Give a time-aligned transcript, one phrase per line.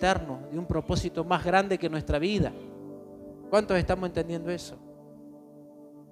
[0.00, 2.50] eterno, de un propósito más grande que nuestra vida.
[3.50, 4.76] ¿Cuántos estamos entendiendo eso?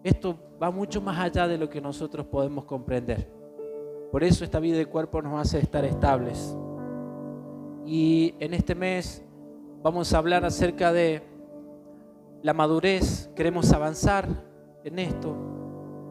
[0.05, 3.27] Esto va mucho más allá de lo que nosotros podemos comprender.
[4.13, 6.55] Por eso esta vida de cuerpo nos hace estar estables.
[7.87, 9.25] Y en este mes
[9.83, 11.23] vamos a hablar acerca de
[12.43, 13.31] la madurez.
[13.35, 14.29] Queremos avanzar
[14.85, 15.35] en esto.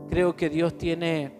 [0.09, 1.37] Creo que Dios tiene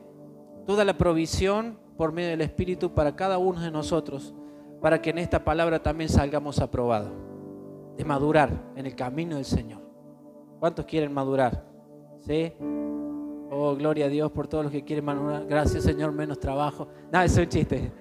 [0.68, 4.36] toda la provisión por medio del Espíritu para cada uno de nosotros,
[4.82, 7.12] para que en esta palabra también salgamos aprobados,
[7.98, 9.82] de madurar en el camino del Señor.
[10.60, 11.66] ¿Cuántos quieren madurar?
[12.20, 12.54] ¿Sí?
[13.50, 15.46] Oh, gloria a Dios por todos los que quieren madurar.
[15.46, 16.88] Gracias, Señor, menos trabajo.
[17.12, 17.92] Eso es un chiste.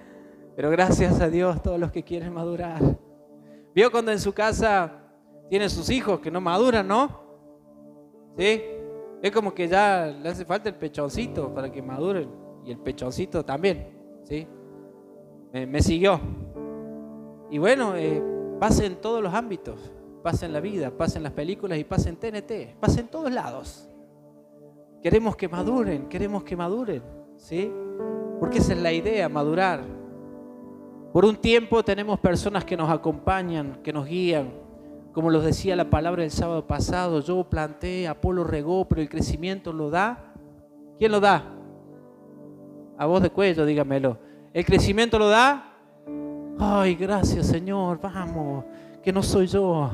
[0.57, 2.81] Pero gracias a Dios todos los que quieren madurar.
[3.75, 4.91] ¿Vio cuando en su casa
[5.51, 7.09] tiene sus hijos que no maduran, no?
[8.37, 8.63] ¿Sí?
[9.23, 12.29] Es como que ya le hace falta el pechoncito para que maduren.
[12.65, 13.87] Y el pechoncito también,
[14.25, 14.47] ¿sí?
[15.53, 16.21] Me, siguió.
[17.51, 18.23] Y bueno, eh,
[18.59, 19.93] pasa en todos los ámbitos.
[20.23, 22.79] Pasa en la vida, pasa en las películas y pasa en TNT.
[22.81, 23.89] Pasa en todos lados.
[25.03, 27.03] Queremos que maduren, queremos que maduren,
[27.37, 27.73] ¿sí?
[28.41, 29.85] Porque esa es la idea, madurar.
[31.13, 34.53] Por un tiempo tenemos personas que nos acompañan, que nos guían.
[35.13, 39.73] Como los decía la palabra el sábado pasado, yo planté, Apolo regó, pero el crecimiento
[39.73, 40.35] lo da.
[40.99, 41.55] ¿Quién lo da?
[42.99, 44.19] A voz de cuello, dígamelo.
[44.53, 45.76] ¿El crecimiento lo da?
[46.59, 48.65] Ay, gracias Señor, vamos,
[49.03, 49.91] que no soy yo.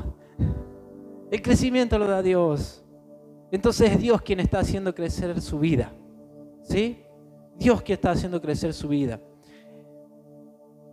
[1.29, 2.83] El crecimiento lo da Dios.
[3.51, 5.91] Entonces es Dios quien está haciendo crecer su vida.
[6.61, 7.03] ¿Sí?
[7.57, 9.19] Dios quien está haciendo crecer su vida.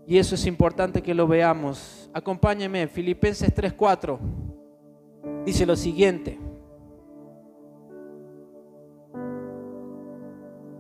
[0.07, 2.11] Y eso es importante que lo veamos.
[2.13, 4.19] Acompáñenme, Filipenses 3:4
[5.45, 6.39] dice lo siguiente.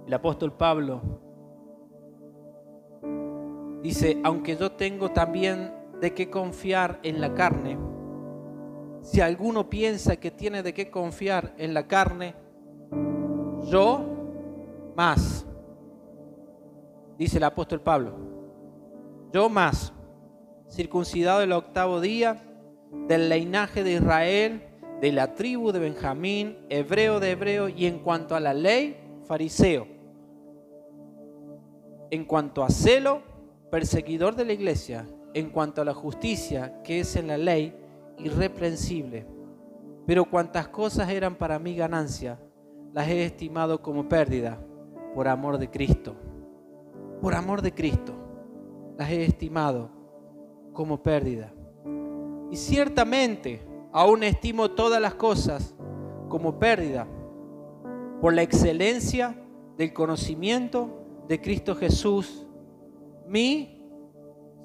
[0.06, 1.00] El apóstol Pablo
[3.82, 7.78] dice, aunque yo tengo también de qué confiar en la carne,
[9.02, 12.34] si alguno piensa que tiene de qué confiar en la carne,
[13.66, 14.04] yo
[14.96, 15.46] más,
[17.18, 18.12] dice el apóstol Pablo,
[19.32, 19.92] yo más,
[20.68, 22.42] circuncidado el octavo día,
[23.08, 24.62] del linaje de Israel,
[25.00, 28.96] de la tribu de Benjamín, hebreo de hebreo, y en cuanto a la ley,
[29.26, 29.86] fariseo.
[32.10, 33.22] En cuanto a celo,
[33.70, 35.06] perseguidor de la iglesia.
[35.32, 37.74] En cuanto a la justicia que es en la ley,
[38.18, 39.26] irreprensible.
[40.06, 42.40] Pero cuantas cosas eran para mí ganancia,
[42.92, 44.58] las he estimado como pérdida
[45.14, 46.16] por amor de Cristo.
[47.20, 48.14] Por amor de Cristo,
[48.98, 49.90] las he estimado
[50.72, 51.52] como pérdida.
[52.50, 55.74] Y ciertamente aún estimo todas las cosas
[56.28, 57.06] como pérdida
[58.20, 59.36] por la excelencia
[59.76, 60.90] del conocimiento
[61.28, 62.46] de Cristo Jesús,
[63.30, 63.80] mi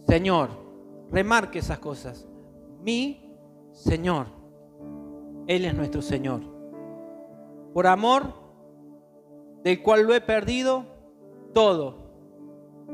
[0.07, 0.49] Señor.
[1.11, 2.27] Remarque esas cosas.
[2.81, 3.31] Mi
[3.71, 4.25] Señor.
[5.47, 6.41] Él es nuestro Señor.
[7.73, 8.33] Por amor
[9.63, 10.85] del cual lo he perdido
[11.53, 12.05] todo.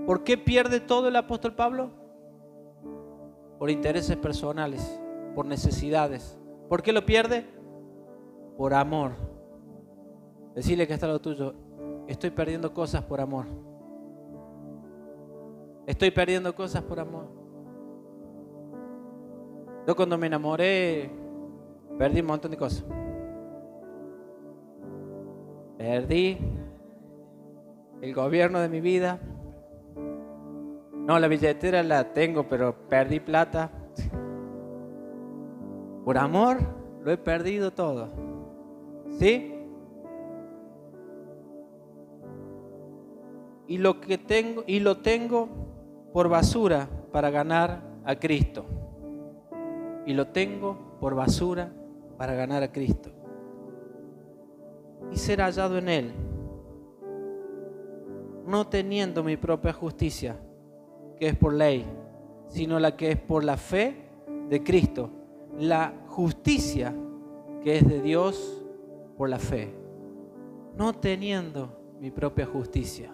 [0.06, 1.92] ¿Por qué pierde todo el apóstol Pablo?
[3.58, 5.00] Por intereses personales,
[5.36, 6.38] por necesidades.
[6.68, 7.46] ¿Por qué lo pierde?
[8.58, 9.14] Por amor.
[10.56, 11.54] Decirle que está lo tuyo.
[12.08, 13.71] Estoy perdiendo cosas por amor.
[15.92, 17.26] Estoy perdiendo cosas por amor.
[19.86, 21.12] Yo cuando me enamoré,
[21.98, 22.86] perdí un montón de cosas.
[25.78, 26.38] Perdí
[28.02, 29.20] el gobierno de mi vida.
[30.94, 33.70] No, la billetera la tengo, pero perdí plata.
[36.06, 36.60] Por amor
[37.04, 38.08] lo he perdido todo.
[39.20, 39.56] ¿Sí?
[43.68, 45.71] Y lo que tengo y lo tengo
[46.14, 48.66] por basura para ganar a Cristo.
[50.06, 51.72] Y lo tengo por basura
[52.18, 53.10] para ganar a Cristo.
[55.12, 56.12] Y ser hallado en Él,
[58.46, 60.38] no teniendo mi propia justicia,
[61.18, 61.86] que es por ley,
[62.48, 63.96] sino la que es por la fe
[64.50, 65.10] de Cristo,
[65.60, 66.94] la justicia
[67.64, 68.64] que es de Dios
[69.18, 69.74] por la fe,
[70.76, 73.14] no teniendo mi propia justicia,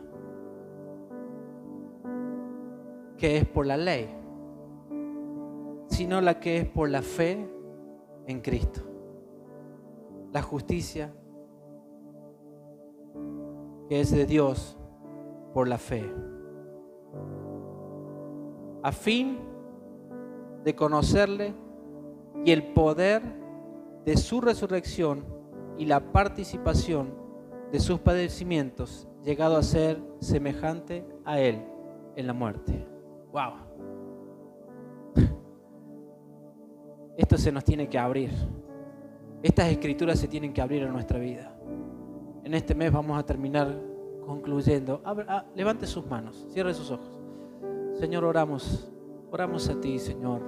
[3.17, 4.17] que es por la ley
[5.97, 7.49] sino la que es por la fe
[8.27, 8.81] en Cristo.
[10.31, 11.11] La justicia
[13.89, 14.77] que es de Dios
[15.53, 16.05] por la fe.
[18.83, 19.39] A fin
[20.63, 21.55] de conocerle
[22.45, 23.23] y el poder
[24.05, 25.25] de su resurrección
[25.77, 27.13] y la participación
[27.71, 31.61] de sus padecimientos, llegado a ser semejante a Él
[32.15, 32.96] en la muerte.
[33.31, 33.53] ¡Wow!
[37.17, 38.31] esto se nos tiene que abrir.
[39.43, 41.53] Estas escrituras se tienen que abrir en nuestra vida.
[42.43, 43.77] En este mes vamos a terminar
[44.25, 45.01] concluyendo.
[45.05, 47.19] Ah, levante sus manos, cierre sus ojos.
[47.99, 48.91] Señor, oramos,
[49.31, 50.41] oramos a ti, Señor.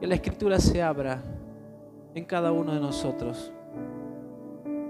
[0.00, 1.22] Que la escritura se abra
[2.14, 3.52] en cada uno de nosotros.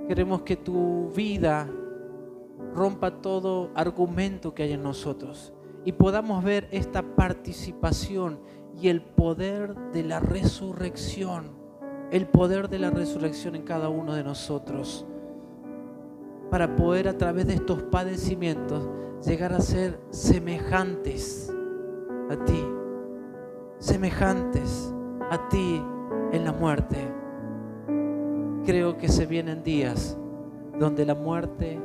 [0.06, 1.68] Queremos que tu vida
[2.74, 5.52] rompa todo argumento que hay en nosotros
[5.84, 8.40] y podamos ver esta participación
[8.80, 11.50] y el poder de la resurrección,
[12.10, 15.06] el poder de la resurrección en cada uno de nosotros,
[16.50, 18.88] para poder a través de estos padecimientos
[19.24, 21.52] llegar a ser semejantes
[22.30, 22.64] a ti,
[23.78, 24.94] semejantes
[25.30, 25.82] a ti
[26.32, 26.96] en la muerte.
[28.64, 30.16] Creo que se vienen días
[30.78, 31.80] donde la muerte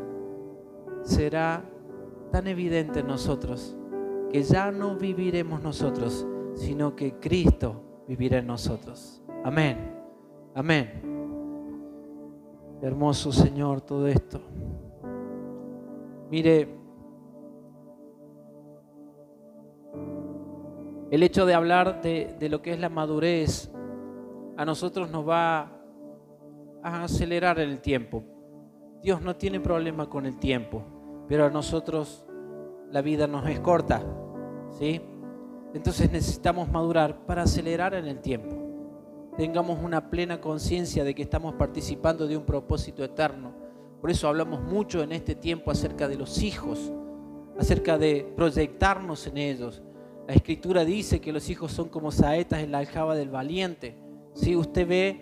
[1.04, 1.64] será
[2.32, 3.76] tan evidente en nosotros
[4.32, 9.22] que ya no viviremos nosotros, sino que Cristo vivirá en nosotros.
[9.44, 9.94] Amén.
[10.56, 11.02] Amén.
[12.82, 14.42] Hermoso Señor todo esto.
[16.30, 16.68] Mire,
[21.12, 23.72] el hecho de hablar de, lo que es la madurez
[24.58, 25.72] a nosotros nos va
[26.82, 28.24] a acelerar el tiempo.
[29.04, 30.84] Dios no tiene problema con el tiempo,
[31.34, 32.24] pero a nosotros
[32.92, 34.04] la vida nos es corta,
[34.78, 35.02] ¿sí?
[35.74, 38.56] Entonces necesitamos madurar para acelerar en el tiempo.
[39.36, 43.52] Tengamos una plena conciencia de que estamos participando de un propósito eterno.
[44.00, 46.94] Por eso hablamos mucho en este tiempo acerca de los hijos,
[47.58, 49.82] acerca de proyectarnos en ellos.
[50.28, 53.98] La escritura dice que los hijos son como saetas en la aljaba del valiente.
[54.36, 55.22] Si usted ve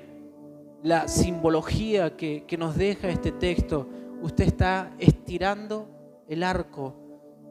[0.83, 3.87] la simbología que, que nos deja este texto,
[4.21, 6.00] usted está estirando
[6.31, 6.95] el arco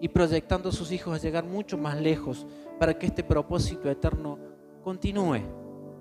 [0.01, 2.47] y proyectando a sus hijos a llegar mucho más lejos
[2.79, 4.39] para que este propósito eterno
[4.83, 5.43] continúe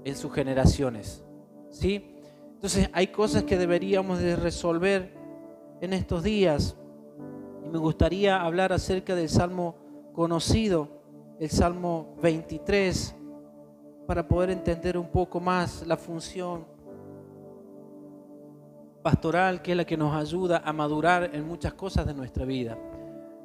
[0.06, 1.22] en sus generaciones.
[1.70, 2.16] ¿Sí?
[2.54, 5.14] Entonces hay cosas que deberíamos de resolver
[5.82, 6.78] en estos días
[7.66, 9.76] y me gustaría hablar acerca del salmo
[10.14, 10.88] conocido,
[11.38, 13.14] el salmo 23,
[14.08, 16.66] para poder entender un poco más la función
[19.02, 22.78] pastoral que es la que nos ayuda a madurar en muchas cosas de nuestra vida.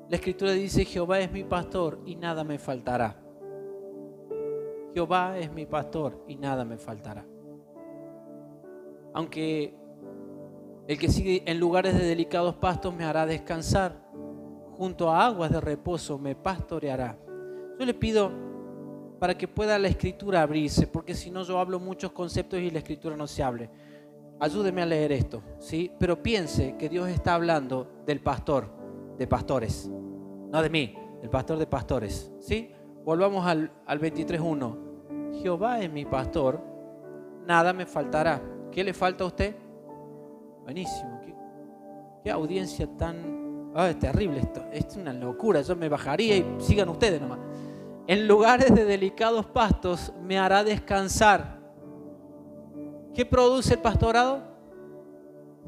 [0.08, 3.16] La escritura dice, Jehová es mi pastor y nada me faltará.
[4.92, 7.24] Jehová es mi pastor y nada me faltará.
[9.12, 9.74] Aunque
[10.86, 14.04] el que sigue en lugares de delicados pastos me hará descansar,
[14.76, 17.16] junto a aguas de reposo me pastoreará.
[17.78, 18.30] Yo le pido
[19.18, 22.78] para que pueda la escritura abrirse, porque si no yo hablo muchos conceptos y la
[22.80, 23.70] escritura no se hable.
[24.40, 25.90] Ayúdeme a leer esto, ¿sí?
[25.98, 28.68] Pero piense que Dios está hablando del pastor,
[29.16, 32.70] de pastores, no de mí, el pastor de pastores, ¿sí?
[33.04, 35.40] Volvamos al, al 23.1.
[35.42, 36.60] Jehová es mi pastor,
[37.46, 38.42] nada me faltará.
[38.70, 39.54] ¿Qué le falta a usted?
[40.64, 41.20] Buenísimo.
[42.22, 43.72] Qué, audiencia tan...
[43.74, 44.64] Ah, es terrible esto.
[44.72, 45.60] Es una locura.
[45.60, 47.38] Yo me bajaría y sigan ustedes nomás.
[48.06, 51.53] En lugares de delicados pastos me hará descansar.
[53.14, 54.42] ¿Qué produce el pastorado?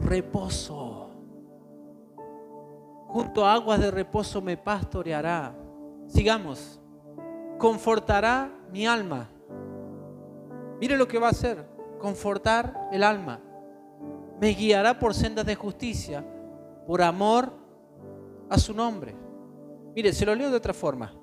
[0.01, 1.11] Reposo.
[3.07, 5.55] Junto a aguas de reposo me pastoreará.
[6.09, 6.81] Sigamos.
[7.57, 9.31] Confortará mi alma.
[10.81, 11.65] Mire lo que va a hacer,
[11.99, 13.41] confortar el alma.
[14.41, 16.23] Me guiará por sendas de justicia,
[16.87, 17.53] por amor
[18.51, 19.15] a su nombre.
[19.95, 21.15] Mire, se lo leo de otra forma.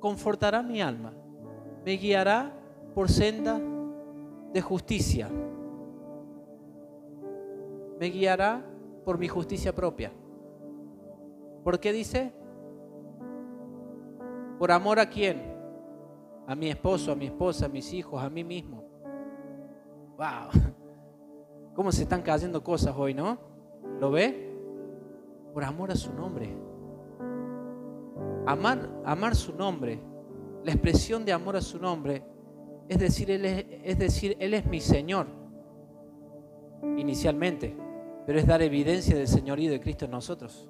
[0.00, 1.12] Confortará mi alma.
[1.84, 2.52] Me guiará
[2.94, 3.60] por senda
[4.52, 5.28] de justicia.
[7.98, 8.64] Me guiará
[9.04, 10.12] por mi justicia propia.
[11.64, 12.32] ¿Por qué dice?
[14.58, 15.50] ¿Por amor a quién?
[16.50, 18.82] a mi esposo, a mi esposa, a mis hijos, a mí mismo.
[20.16, 20.50] ¡Wow!
[21.76, 23.38] ¿Cómo se están cayendo cosas hoy, no?
[24.00, 24.52] ¿Lo ve?
[25.54, 26.52] Por amor a su nombre.
[28.46, 30.00] Amar, amar su nombre,
[30.64, 32.24] la expresión de amor a su nombre,
[32.90, 33.30] es decir,
[34.40, 35.28] Él es, mi Señor,
[36.96, 37.76] inicialmente,
[38.26, 40.68] pero es dar evidencia del señorío de Cristo en nosotros.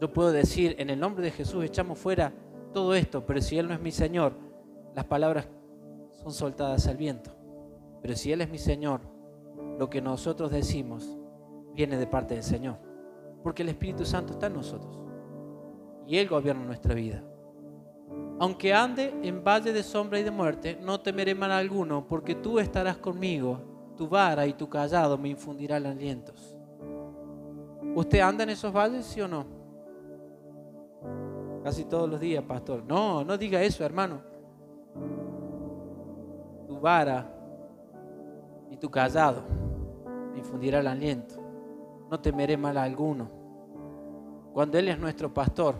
[0.00, 2.32] Yo puedo decir, en el nombre de Jesús echamos fuera
[2.72, 4.32] todo esto, pero si Él no es mi Señor,
[4.94, 5.46] las palabras
[6.22, 7.30] son soltadas al viento.
[8.00, 9.02] Pero si Él es mi Señor,
[9.78, 11.18] lo que nosotros decimos
[11.74, 12.78] viene de parte del Señor.
[13.42, 14.98] Porque el Espíritu Santo está en nosotros.
[16.06, 17.22] Y Él gobierna nuestra vida.
[18.42, 22.58] Aunque ande en valle de sombra y de muerte, no temeré mal alguno, porque tú
[22.58, 23.60] estarás conmigo.
[23.96, 26.56] Tu vara y tu callado me infundirán alientos.
[27.94, 29.46] ¿Usted anda en esos valles, sí o no?
[31.62, 32.82] Casi todos los días, pastor.
[32.82, 34.20] No, no diga eso, hermano.
[36.66, 37.32] tu vara
[38.72, 39.44] y tu callado
[40.32, 41.36] me infundirá el aliento.
[42.10, 43.30] No temeré mal alguno.
[44.52, 45.76] Cuando Él es nuestro pastor,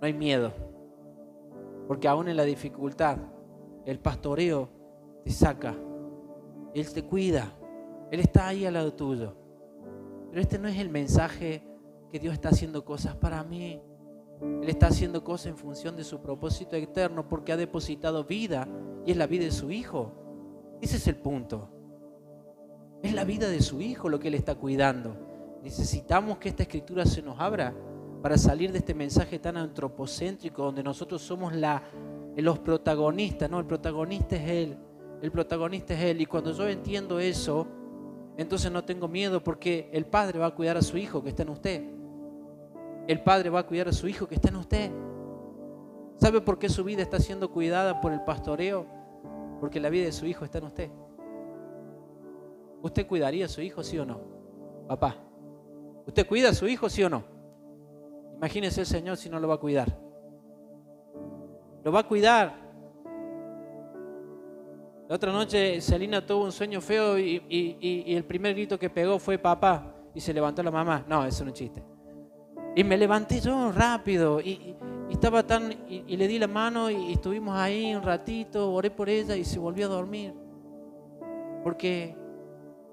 [0.00, 0.71] no hay miedo.
[1.92, 3.18] Porque aún en la dificultad,
[3.84, 4.70] el pastoreo
[5.22, 5.74] te saca.
[6.72, 7.52] Él te cuida.
[8.10, 9.36] Él está ahí al lado tuyo.
[10.30, 11.62] Pero este no es el mensaje
[12.10, 13.78] que Dios está haciendo cosas para mí.
[14.40, 18.66] Él está haciendo cosas en función de su propósito eterno porque ha depositado vida
[19.04, 20.14] y es la vida de su Hijo.
[20.80, 21.68] Ese es el punto.
[23.02, 25.14] Es la vida de su Hijo lo que Él está cuidando.
[25.62, 27.74] Necesitamos que esta escritura se nos abra
[28.22, 31.82] para salir de este mensaje tan antropocéntrico donde nosotros somos la,
[32.36, 33.50] los protagonistas.
[33.50, 34.78] No, el protagonista es Él.
[35.20, 36.20] El protagonista es Él.
[36.20, 37.66] Y cuando yo entiendo eso,
[38.36, 41.42] entonces no tengo miedo porque el Padre va a cuidar a su Hijo que está
[41.42, 41.82] en usted.
[43.08, 44.92] El Padre va a cuidar a su Hijo que está en usted.
[46.16, 48.86] ¿Sabe por qué su vida está siendo cuidada por el pastoreo?
[49.58, 50.90] Porque la vida de su Hijo está en usted.
[52.82, 54.20] ¿Usted cuidaría a su hijo, sí o no?
[54.88, 55.16] Papá,
[56.04, 57.31] ¿usted cuida a su hijo, sí o no?
[58.42, 59.96] Imagínese el Señor si no lo va a cuidar.
[61.84, 62.52] Lo va a cuidar.
[65.08, 69.38] La otra noche Selina tuvo un sueño feo y, el primer grito que pegó fue
[69.38, 71.04] papá y se levantó la mamá.
[71.06, 71.84] No, eso no es un chiste.
[72.74, 74.74] Y me levanté yo rápido y,
[75.08, 79.36] estaba tan y, le di la mano y estuvimos ahí un ratito, oré por ella
[79.36, 80.34] y se volvió a dormir.
[81.62, 82.16] Porque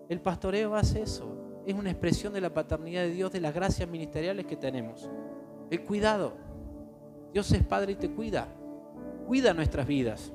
[0.09, 1.63] el pastoreo hace eso.
[1.65, 5.09] Es una expresión de la paternidad de Dios, de las gracias ministeriales que tenemos.
[5.69, 6.33] El cuidado.
[7.33, 8.47] Dios es Padre y te cuida.
[9.27, 10.33] Cuida nuestras vidas.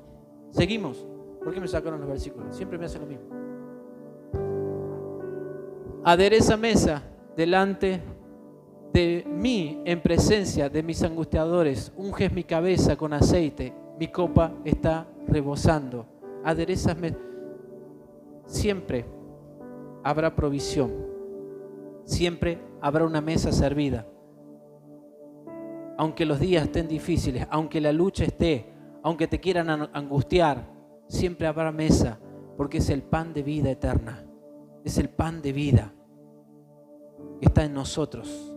[0.50, 1.06] Seguimos.
[1.42, 2.56] ¿Por qué me sacaron los versículos?
[2.56, 3.24] Siempre me hacen lo mismo.
[6.04, 7.02] Adereza mesa
[7.36, 8.00] delante
[8.92, 11.92] de mí en presencia de mis angustiadores.
[11.96, 13.72] Unges mi cabeza con aceite.
[13.98, 16.06] Mi copa está rebosando.
[16.44, 17.14] Aderezame
[18.46, 19.04] siempre
[20.02, 20.92] habrá provisión.
[22.04, 24.06] Siempre habrá una mesa servida.
[25.96, 28.72] Aunque los días estén difíciles, aunque la lucha esté,
[29.02, 30.66] aunque te quieran angustiar,
[31.08, 32.18] siempre habrá mesa,
[32.56, 34.24] porque es el pan de vida eterna.
[34.84, 35.92] Es el pan de vida
[37.40, 38.54] que está en nosotros.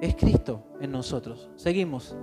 [0.00, 1.50] Es Cristo en nosotros.
[1.56, 2.16] Seguimos.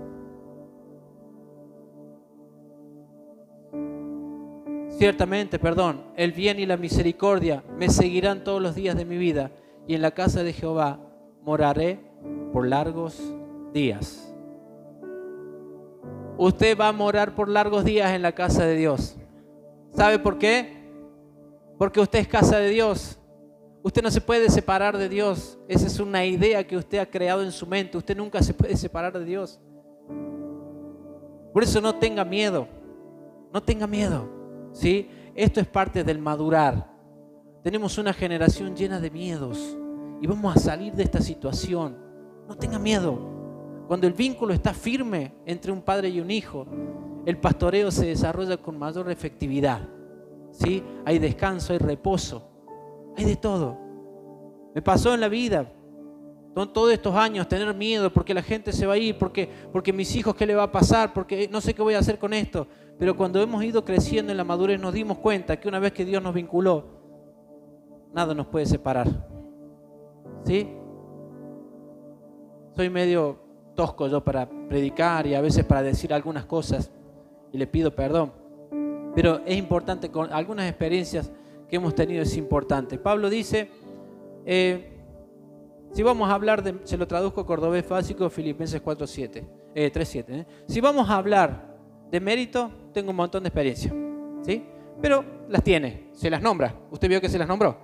[4.90, 9.52] Ciertamente, perdón, el bien y la misericordia me seguirán todos los días de mi vida
[9.88, 11.00] y en la casa de Jehová
[11.44, 12.00] moraré
[12.52, 13.22] por largos
[13.74, 14.27] días.
[16.38, 19.16] Usted va a morar por largos días en la casa de Dios.
[19.96, 20.78] ¿Sabe por qué?
[21.78, 23.18] Porque usted es casa de Dios.
[23.82, 25.58] Usted no se puede separar de Dios.
[25.68, 27.98] Esa es una idea que usted ha creado en su mente.
[27.98, 29.60] Usted nunca se puede separar de Dios.
[31.54, 32.68] Por eso no tenga miedo.
[33.52, 34.30] No tenga miedo.
[34.74, 35.10] ¿sí?
[35.34, 36.92] Esto es parte del madurar.
[37.64, 39.78] Tenemos una generación llena de miedos
[40.22, 41.98] y vamos a salir de esta situación.
[42.48, 43.37] No tenga miedo.
[43.88, 46.66] Cuando el vínculo está firme entre un padre y un hijo,
[47.26, 49.82] el pastoreo se desarrolla con mayor efectividad.
[50.52, 50.84] ¿sí?
[51.06, 52.50] Hay descanso, hay reposo,
[53.16, 53.78] hay de todo.
[54.76, 55.72] Me pasó en la vida,
[56.66, 60.16] todos estos años, tener miedo porque la gente se va a ir, porque, porque mis
[60.16, 61.14] hijos, ¿qué le va a pasar?
[61.14, 62.66] Porque no sé qué voy a hacer con esto.
[62.98, 66.04] Pero cuando hemos ido creciendo en la madurez nos dimos cuenta que una vez que
[66.04, 66.86] Dios nos vinculó,
[68.14, 69.08] nada nos puede separar.
[70.46, 70.68] ¿Sí?
[72.76, 73.47] Soy medio
[73.78, 76.92] tosco yo para predicar y a veces para decir algunas cosas
[77.54, 78.34] y le pido perdón.
[79.16, 81.32] Pero es importante, con algunas experiencias
[81.70, 82.98] que hemos tenido es importante.
[82.98, 83.70] Pablo dice,
[84.46, 84.94] eh,
[85.94, 90.26] si vamos a hablar de, se lo traduzco cordobés básico, Filipenses 4.7, eh, 3.7.
[90.30, 90.46] ¿eh?
[90.68, 91.78] Si vamos a hablar
[92.12, 93.94] de mérito, tengo un montón de experiencia.
[94.42, 94.66] ¿sí?
[95.02, 96.76] Pero las tiene, se las nombra.
[96.92, 97.78] ¿Usted vio que se las nombró?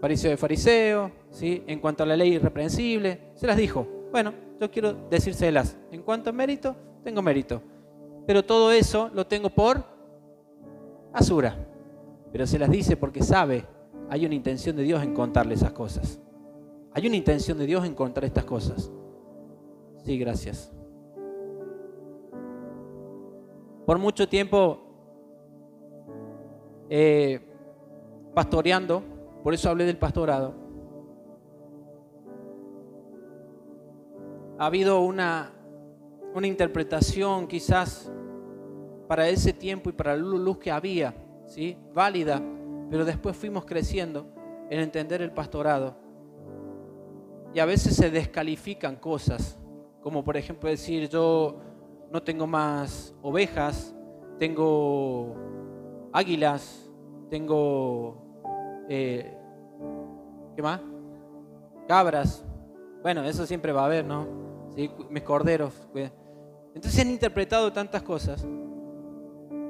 [0.00, 1.64] Fariseo de fariseo, ¿sí?
[1.66, 3.95] en cuanto a la ley irreprensible, se las dijo.
[4.10, 5.76] Bueno, yo quiero decírselas.
[5.90, 7.62] En cuanto a mérito, tengo mérito.
[8.26, 9.84] Pero todo eso lo tengo por
[11.12, 11.56] asura.
[12.32, 13.64] Pero se las dice porque sabe,
[14.08, 16.20] hay una intención de Dios en contarle esas cosas.
[16.92, 18.90] Hay una intención de Dios en contar estas cosas.
[20.04, 20.72] Sí, gracias.
[23.86, 24.80] por mucho tiempo
[26.90, 27.40] eh,
[28.34, 29.02] pastoreando,
[29.44, 30.65] por eso hablé del pastorado.
[34.58, 35.52] Ha habido una,
[36.34, 38.10] una interpretación quizás
[39.06, 41.14] para ese tiempo y para la luz que había,
[41.46, 41.76] ¿sí?
[41.92, 42.42] válida,
[42.90, 44.26] pero después fuimos creciendo
[44.70, 45.96] en entender el pastorado.
[47.54, 49.58] Y a veces se descalifican cosas,
[50.02, 51.58] como por ejemplo decir yo
[52.10, 53.94] no tengo más ovejas,
[54.38, 55.36] tengo
[56.12, 56.90] águilas,
[57.30, 59.36] tengo, eh,
[60.54, 60.80] ¿qué más?
[61.88, 62.44] Cabras.
[63.02, 64.45] Bueno, eso siempre va a haber, ¿no?
[64.76, 64.90] ¿Sí?
[65.10, 65.72] Mis corderos.
[66.74, 68.46] Entonces han interpretado tantas cosas.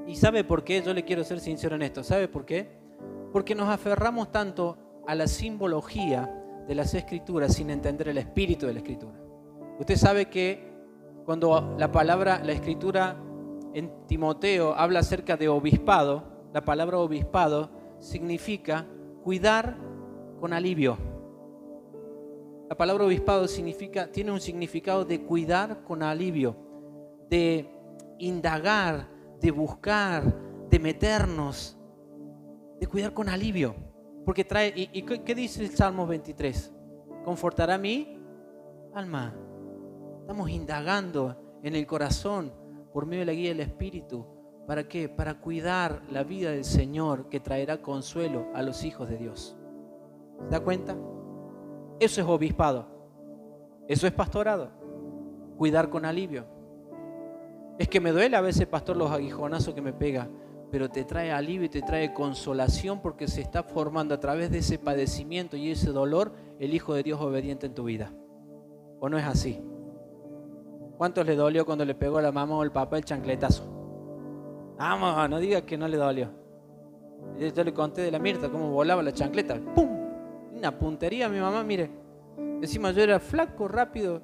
[0.06, 0.82] ¿Y sabe por qué?
[0.82, 2.04] Yo le quiero ser sincero en esto.
[2.04, 2.68] ¿Sabe por qué?
[3.32, 6.30] Porque nos aferramos tanto a la simbología
[6.66, 9.18] de las escrituras sin entender el espíritu de la escritura.
[9.78, 10.72] Usted sabe que
[11.24, 13.16] cuando la palabra, la escritura
[13.74, 18.86] en Timoteo habla acerca de obispado, la palabra obispado significa
[19.22, 19.76] cuidar
[20.40, 20.96] con alivio.
[22.68, 26.56] La palabra obispado significa, tiene un significado de cuidar con alivio,
[27.30, 27.70] de
[28.18, 29.08] indagar,
[29.40, 30.24] de buscar,
[30.68, 31.78] de meternos,
[32.80, 33.76] de cuidar con alivio.
[34.24, 36.72] Porque trae, ¿y, qué dice el Salmo 23?
[37.24, 38.18] Confortará mi
[38.94, 39.32] alma.
[40.22, 42.52] Estamos indagando en el corazón
[42.92, 44.26] por medio de la guía del Espíritu.
[44.66, 45.08] ¿Para qué?
[45.08, 49.56] Para cuidar la vida del Señor que traerá consuelo a los hijos de Dios.
[50.46, 50.96] ¿Se da cuenta?
[51.98, 52.86] Eso es obispado.
[53.88, 54.70] Eso es pastorado.
[55.56, 56.44] Cuidar con alivio.
[57.78, 60.28] Es que me duele a veces, pastor, los aguijonazos que me pega,
[60.70, 64.58] pero te trae alivio y te trae consolación porque se está formando a través de
[64.58, 68.12] ese padecimiento y ese dolor el Hijo de Dios obediente en tu vida.
[69.00, 69.62] ¿O no es así?
[70.96, 73.64] ¿Cuántos le dolió cuando le pegó a la mamá o el papá el chancletazo?
[74.78, 76.30] Vamos, no digas que no le dolió.
[77.38, 79.60] Yo le conté de la Mirta cómo volaba la chancleta.
[79.74, 79.95] ¡Pum!
[80.56, 81.90] Una puntería mi mamá, mire.
[82.36, 84.22] Encima yo era flaco, rápido.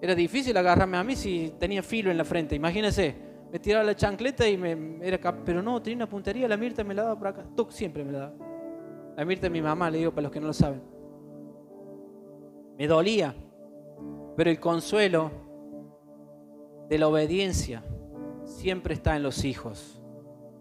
[0.00, 2.54] Era difícil agarrarme a mí si tenía filo en la frente.
[2.54, 3.14] Imagínense,
[3.52, 6.94] me tiraba la chancleta y me era pero no, tenía una puntería, la Mirta me
[6.94, 7.44] la daba por acá.
[7.54, 8.34] Tú siempre me la daba.
[9.16, 10.80] La Mirta mi mamá, le digo para los que no lo saben.
[12.78, 13.34] Me dolía,
[14.36, 15.30] pero el consuelo
[16.88, 17.84] de la obediencia
[18.44, 20.02] siempre está en los hijos.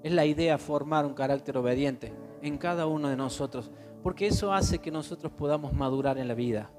[0.03, 3.71] Es la idea formar un carácter obediente en cada uno de nosotros,
[4.03, 6.71] porque eso hace que nosotros podamos madurar en la vida.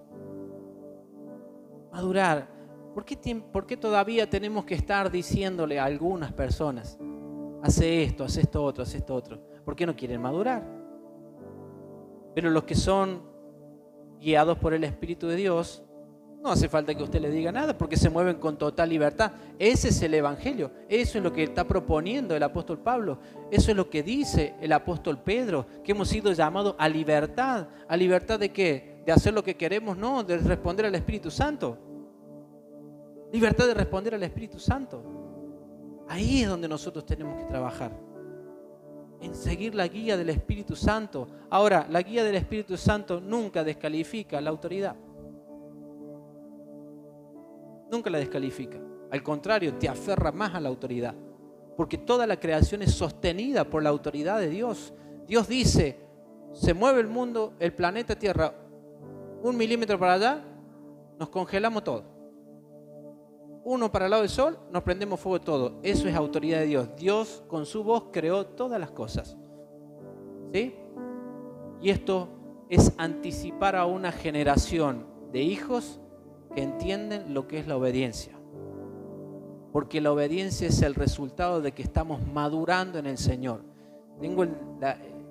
[1.92, 2.48] Madurar.
[2.94, 6.98] ¿Por qué, todavía tenemos que estar diciéndole a algunas personas,
[7.62, 9.40] hace esto, hace esto otro, hace esto otro?
[9.64, 10.62] ¿Por qué no quieren madurar?
[12.34, 13.22] Pero los que son
[14.20, 15.81] guiados por el Espíritu de Dios,
[16.42, 19.30] no hace falta que usted le diga nada porque se mueven con total libertad.
[19.60, 20.72] Ese es el Evangelio.
[20.88, 23.20] Eso es lo que está proponiendo el apóstol Pablo.
[23.52, 27.68] Eso es lo que dice el apóstol Pedro, que hemos sido llamados a libertad.
[27.86, 29.02] ¿A libertad de qué?
[29.06, 31.78] De hacer lo que queremos, no, de responder al Espíritu Santo.
[33.30, 35.00] Libertad de responder al Espíritu Santo.
[36.08, 37.92] Ahí es donde nosotros tenemos que trabajar.
[39.20, 41.28] En seguir la guía del Espíritu Santo.
[41.50, 44.96] Ahora, la guía del Espíritu Santo nunca descalifica la autoridad
[47.92, 48.78] nunca la descalifica.
[49.10, 51.14] Al contrario, te aferra más a la autoridad.
[51.76, 54.94] Porque toda la creación es sostenida por la autoridad de Dios.
[55.26, 56.00] Dios dice,
[56.52, 58.54] se mueve el mundo, el planeta Tierra,
[59.42, 60.44] un milímetro para allá,
[61.18, 62.04] nos congelamos todo.
[63.64, 65.78] Uno para el lado del sol, nos prendemos fuego todo.
[65.82, 66.88] Eso es autoridad de Dios.
[66.96, 69.36] Dios con su voz creó todas las cosas.
[70.52, 70.74] ¿Sí?
[71.80, 72.28] Y esto
[72.68, 76.01] es anticipar a una generación de hijos
[76.54, 78.32] que entienden lo que es la obediencia.
[79.72, 83.62] Porque la obediencia es el resultado de que estamos madurando en el Señor.
[84.20, 84.46] Tengo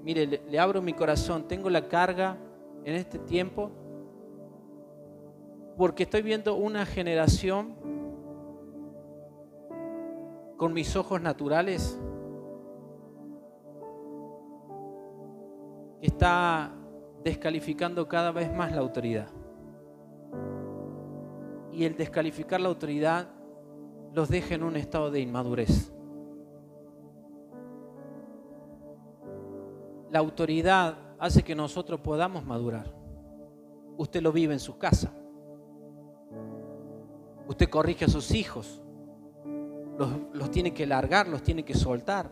[0.03, 2.37] mire, le, le abro mi corazón, tengo la carga
[2.83, 3.71] en este tiempo
[5.77, 7.75] porque estoy viendo una generación
[10.57, 11.99] con mis ojos naturales
[15.99, 16.71] que está
[17.23, 19.27] descalificando cada vez más la autoridad
[21.73, 23.29] y el descalificar la autoridad
[24.13, 25.91] los deja en un estado de inmadurez.
[30.11, 32.93] La autoridad hace que nosotros podamos madurar.
[33.97, 35.13] Usted lo vive en su casa.
[37.47, 38.81] Usted corrige a sus hijos.
[40.33, 42.29] Los, tiene que largar, los tiene que soltar.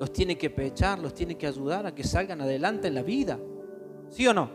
[0.00, 3.38] Los tiene que pechar, los tiene que ayudar a que salgan adelante en la vida.
[4.08, 4.50] ¿Sí o no?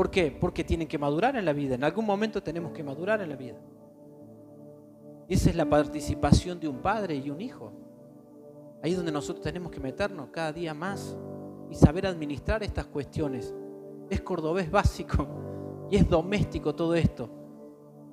[0.00, 0.30] ¿Por qué?
[0.30, 1.74] Porque tienen que madurar en la vida.
[1.74, 3.58] En algún momento tenemos que madurar en la vida.
[5.28, 7.70] Esa es la participación de un padre y un hijo.
[8.82, 11.18] Ahí es donde nosotros tenemos que meternos cada día más
[11.70, 13.54] y saber administrar estas cuestiones.
[14.08, 15.28] Es cordobés básico
[15.90, 17.28] y es doméstico todo esto.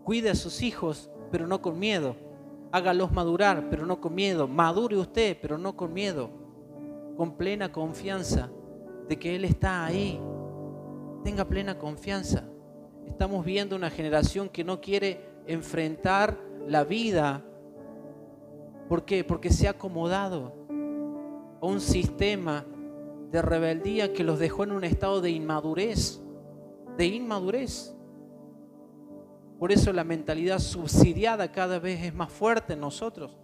[0.03, 2.17] Cuide a sus hijos, pero no con miedo.
[2.73, 4.45] Hágalos madurar, pero no con miedo.
[4.45, 6.31] Madure usted, pero no con miedo.
[7.15, 8.49] Con plena confianza
[9.07, 10.19] de que Él está ahí
[11.23, 12.43] tenga plena confianza.
[13.07, 17.43] Estamos viendo una generación que no quiere enfrentar la vida.
[18.89, 19.23] ¿Por qué?
[19.23, 20.53] Porque se ha acomodado.
[21.59, 22.65] a un sistema
[23.31, 26.21] de rebeldía que los dejó en un estado de inmadurez,
[26.97, 27.95] de inmadurez.
[29.59, 33.35] Por eso la mentalidad subsidiada cada vez es más fuerte en nosotros,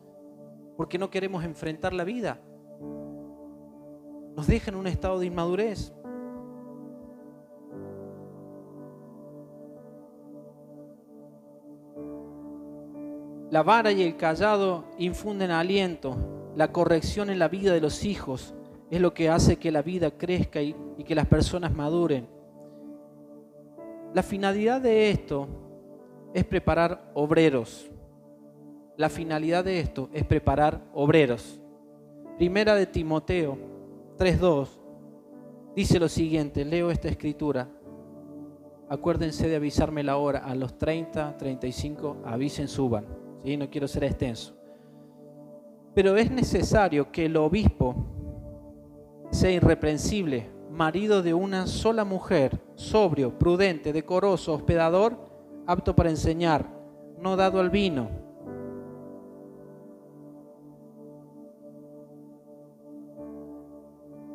[0.77, 2.39] porque no queremos enfrentar la vida.
[4.35, 5.93] Nos deja en un estado de inmadurez.
[13.53, 16.17] La vara y el callado infunden aliento.
[16.55, 18.55] La corrección en la vida de los hijos
[18.89, 20.73] es lo que hace que la vida crezca y,
[21.05, 22.27] que las personas maduren.
[24.15, 25.47] La finalidad de esto
[26.33, 27.91] es preparar obreros.
[28.97, 31.61] La finalidad de esto es preparar obreros.
[32.39, 33.55] Primera de Timoteo
[34.17, 34.67] 3.2
[35.75, 37.69] dice lo siguiente, leo esta escritura.
[38.89, 40.39] Acuérdense de avisarme la hora.
[40.39, 44.55] A los 30, 35, avisen, suban no quiero ser extenso.
[45.93, 47.95] Pero es necesario que el obispo
[49.31, 55.17] sea irreprensible, marido de una sola mujer, sobrio, prudente, decoroso, hospedador,
[55.67, 56.67] apto para enseñar,
[57.19, 58.09] no dado al vino.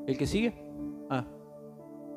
[0.06, 0.54] ¿El que sigue?
[1.10, 1.24] Ah.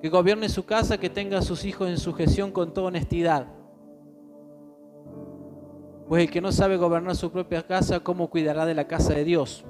[0.01, 3.47] Que gobierne su casa, que tenga a sus hijos en sujeción con toda honestidad
[6.11, 9.23] pues el que no sabe gobernar su propia casa, ¿cómo cuidará de la casa de
[9.23, 9.63] Dios?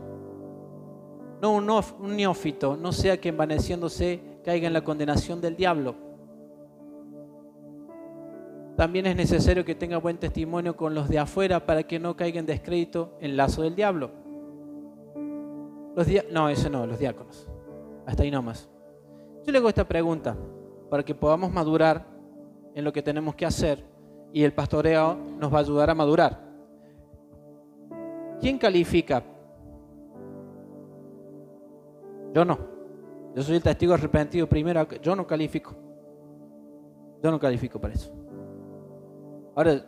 [1.39, 5.93] No un, neófito, no sea que envaneciéndose caiga en la condenación del diablo.
[8.75, 12.39] También es necesario que tenga buen testimonio con los de afuera para que no caiga
[12.39, 14.09] en descrédito en lazo del diablo.
[15.95, 17.47] Los no, eso no, los diáconos.
[18.07, 18.67] Hasta ahí nomás.
[19.45, 20.35] Yo le hago esta pregunta
[20.89, 22.03] para que podamos madurar
[22.73, 23.90] en lo que tenemos que hacer
[24.33, 26.39] y el pastoreo nos va a ayudar a madurar.
[28.39, 29.23] ¿Quién califica?
[32.33, 32.57] Yo no.
[33.35, 34.87] Yo soy el testigo arrepentido primero.
[35.01, 35.75] Yo no califico.
[37.21, 38.11] Yo no califico para eso.
[39.55, 39.85] Ahora,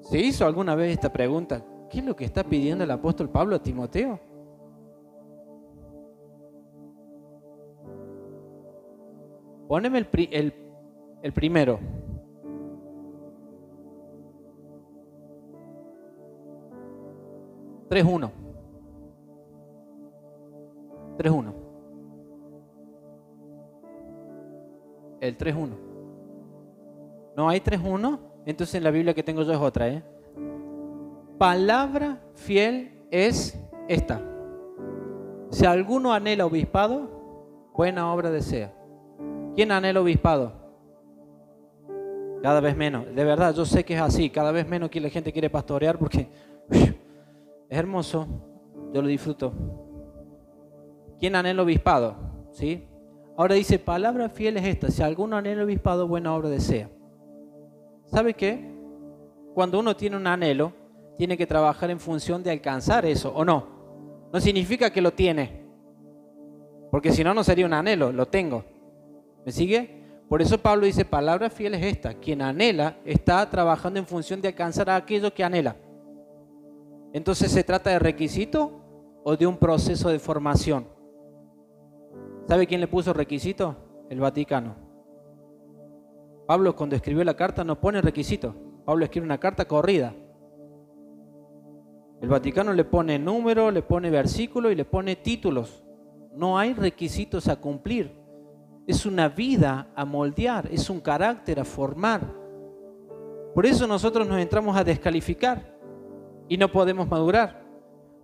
[0.00, 1.64] ¿se hizo alguna vez esta pregunta?
[1.90, 4.18] ¿Qué es lo que está pidiendo el apóstol Pablo a Timoteo?
[9.68, 10.54] Póneme el, el,
[11.22, 11.78] el primero.
[17.90, 18.30] 3-1.
[21.18, 21.52] 3-1.
[25.20, 25.68] El 3-1.
[27.36, 28.18] ¿No hay 3-1?
[28.46, 30.02] Entonces en la Biblia que tengo yo es otra, ¿eh?
[31.36, 34.20] Palabra fiel es esta.
[35.50, 37.20] Si alguno anhela obispado,
[37.80, 38.74] buena obra desea.
[39.54, 40.52] ¿Quién anhela obispado?
[42.42, 43.06] Cada vez menos.
[43.14, 44.28] De verdad, yo sé que es así.
[44.28, 46.28] Cada vez menos que la gente quiere pastorear porque
[47.70, 48.26] es hermoso,
[48.92, 49.52] yo lo disfruto.
[51.20, 52.16] ¿Quién anhela obispado?
[52.50, 52.88] ¿Sí?
[53.36, 56.90] Ahora dice, palabra fiel es esta, si alguno anhela obispado, buena obra desea.
[58.06, 58.74] ¿Sabe qué?
[59.54, 60.72] Cuando uno tiene un anhelo,
[61.16, 63.66] tiene que trabajar en función de alcanzar eso, ¿o no?
[64.32, 65.64] No significa que lo tiene,
[66.90, 68.64] porque si no, no sería un anhelo, lo tengo.
[69.46, 70.00] ¿Me sigue?
[70.28, 74.48] Por eso Pablo dice, palabra fiel es esta, quien anhela está trabajando en función de
[74.48, 75.76] alcanzar a aquello que anhela.
[77.12, 78.70] Entonces, ¿se trata de requisito
[79.24, 80.86] o de un proceso de formación?
[82.46, 83.76] ¿Sabe quién le puso requisito?
[84.08, 84.74] El Vaticano.
[86.46, 88.54] Pablo cuando escribió la carta no pone requisito.
[88.84, 90.12] Pablo escribe una carta corrida.
[92.20, 95.84] El Vaticano le pone número, le pone versículo y le pone títulos.
[96.34, 98.14] No hay requisitos a cumplir.
[98.86, 102.22] Es una vida a moldear, es un carácter a formar.
[103.54, 105.79] Por eso nosotros nos entramos a descalificar
[106.50, 107.62] y no podemos madurar,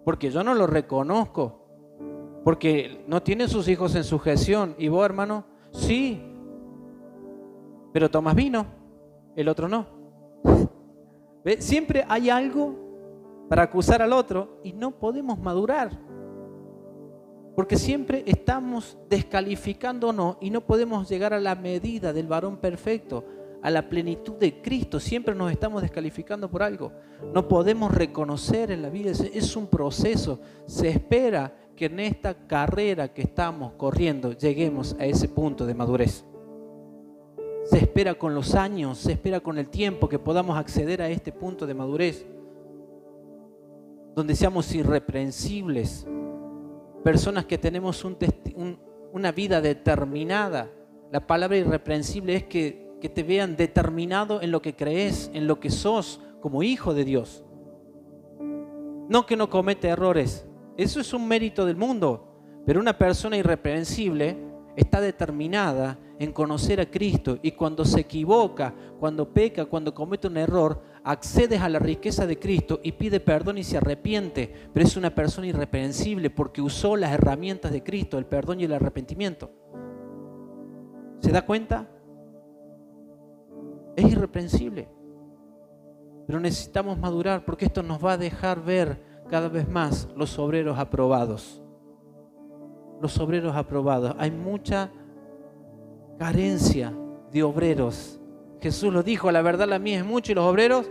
[0.05, 1.61] porque yo no lo reconozco,
[2.43, 4.75] porque no tiene sus hijos en sujeción.
[4.79, 5.45] ¿Y vos, hermano?
[5.71, 6.21] Sí,
[7.93, 8.67] pero tomas vino,
[9.37, 9.87] el otro no.
[11.61, 12.75] Siempre hay algo
[13.49, 15.93] para acusar al otro y no podemos madurar.
[17.55, 23.25] Porque siempre estamos descalificándonos y no podemos llegar a la medida del varón perfecto
[23.67, 25.01] a la plenitud de Cristo.
[25.01, 26.93] Siempre nos estamos descalificando por algo.
[27.35, 30.39] No podemos reconocer en la vida, es un proceso.
[30.67, 36.25] Se espera que en esta carrera que estamos corriendo lleguemos a ese punto de madurez.
[37.65, 41.33] Se espera con los años, se espera con el tiempo que podamos acceder a este
[41.33, 42.25] punto de madurez,
[44.15, 46.07] donde seamos irreprensibles,
[47.03, 48.07] personas que tenemos
[49.13, 50.71] una vida determinada.
[51.11, 55.61] La palabra irreprensible es que que te vean determinado en lo que crees, en lo
[55.61, 57.45] que sos como hijo de Dios.
[59.09, 60.47] No que no comete errores.
[60.77, 62.27] Eso es un mérito del mundo.
[62.65, 64.37] Pero una persona irreprensible
[64.75, 70.37] está determinada en conocer a Cristo y cuando se equivoca, cuando peca, cuando comete un
[70.37, 74.97] error, accedes a la riqueza de Cristo y pide perdón y se arrepiente, pero es
[74.97, 79.51] una persona irreprensible porque usó las herramientas de Cristo, el perdón y el arrepentimiento.
[81.21, 81.89] ¿Se da cuenta?
[83.97, 84.89] Es irreprensible.
[86.27, 90.79] Pero necesitamos madurar porque esto nos va a dejar ver cada vez más los obreros
[90.79, 91.63] aprobados.
[93.01, 94.15] Los obreros aprobados.
[94.19, 94.91] Hay mucha
[96.19, 96.93] carencia
[97.33, 98.21] de obreros.
[98.61, 100.91] Jesús lo dijo, la verdad la mía es mucho y los obreros.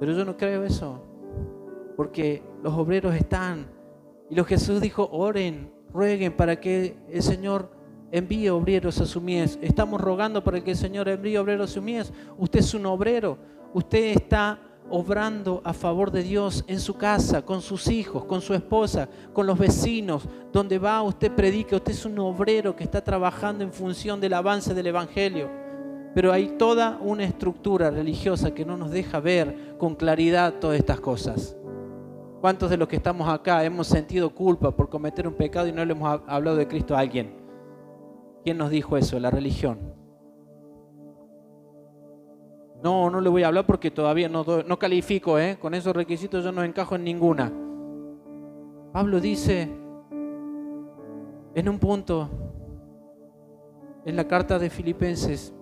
[0.00, 1.02] Pero yo no creo eso.
[1.96, 3.66] Porque los obreros están.
[4.30, 7.70] Y lo Jesús dijo, oren, rueguen para que el Señor
[8.10, 9.58] envíe obreros a su mies.
[9.62, 12.12] Estamos rogando para que el Señor envíe obreros a su mies.
[12.36, 13.38] Usted es un obrero.
[13.72, 14.58] Usted está
[14.90, 19.46] obrando a favor de Dios en su casa, con sus hijos, con su esposa, con
[19.46, 20.24] los vecinos.
[20.52, 21.76] Donde va, usted predica.
[21.76, 25.50] Usted es un obrero que está trabajando en función del avance del Evangelio.
[26.14, 31.00] Pero hay toda una estructura religiosa que no nos deja ver con claridad todas estas
[31.00, 31.54] cosas.
[32.40, 35.84] ¿Cuántos de los que estamos acá hemos sentido culpa por cometer un pecado y no
[35.84, 37.47] le hemos hablado de Cristo a alguien?
[38.48, 39.20] ¿Quién nos dijo eso?
[39.20, 39.78] La religión.
[42.82, 45.58] No, no le voy a hablar porque todavía no, no califico, ¿eh?
[45.60, 47.52] con esos requisitos yo no encajo en ninguna.
[48.90, 49.68] Pablo dice
[51.54, 52.30] en un punto
[54.06, 55.52] en la carta de Filipenses,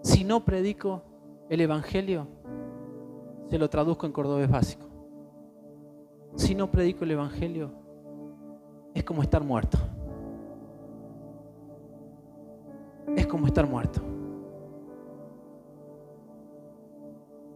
[0.00, 1.02] si no predico
[1.50, 2.28] el Evangelio,
[3.50, 4.86] se lo traduzco en cordobés básico.
[6.36, 7.72] Si no predico el Evangelio,
[8.94, 9.76] es como estar muerto.
[13.16, 14.00] Es como estar muerto.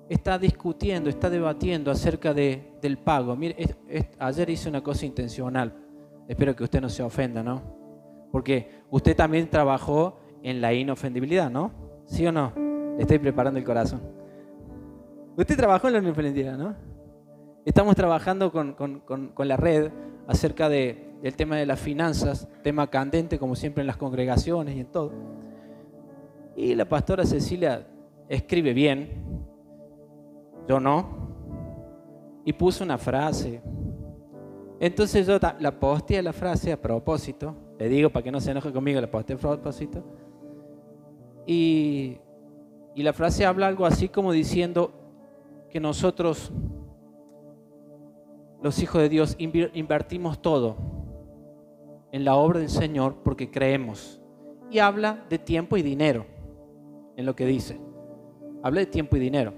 [0.08, 3.36] Está discutiendo, está debatiendo acerca de, del pago.
[3.36, 3.76] Mire,
[4.18, 5.74] ayer hice una cosa intencional.
[6.26, 7.62] Espero que usted no se ofenda, ¿no?
[8.32, 11.72] Porque usted también trabajó en la inofendibilidad, ¿no?
[12.06, 12.52] ¿Sí o no?
[12.96, 14.00] Le estoy preparando el corazón.
[15.36, 16.74] Usted trabajó en la inofendibilidad, ¿no?
[17.64, 19.90] Estamos trabajando con, la red
[20.26, 24.80] acerca de, del tema de las finanzas, tema candente como siempre en las congregaciones y
[24.80, 25.12] en todo.
[26.56, 27.86] Y la pastora Cecilia
[28.28, 29.10] escribe bien,
[30.68, 31.28] yo no,
[32.44, 33.60] y puso una frase.
[34.80, 38.72] Entonces yo la posteé la frase a propósito, le digo para que no se enoje
[38.72, 40.04] conmigo, la posteé a propósito.
[41.46, 42.18] Y,
[42.94, 44.92] y la frase habla algo así como diciendo,
[45.70, 46.50] que nosotros,
[48.62, 50.97] los hijos de Dios, invertimos todo
[52.12, 54.20] en la obra del Señor porque creemos.
[54.70, 56.26] Y habla de tiempo y dinero
[57.16, 57.80] en lo que dice.
[58.62, 59.52] Habla de tiempo y dinero.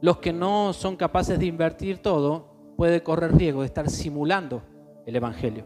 [0.00, 4.62] Los que no son capaces de invertir todo pueden correr riesgo de estar simulando
[5.06, 5.64] el Evangelio.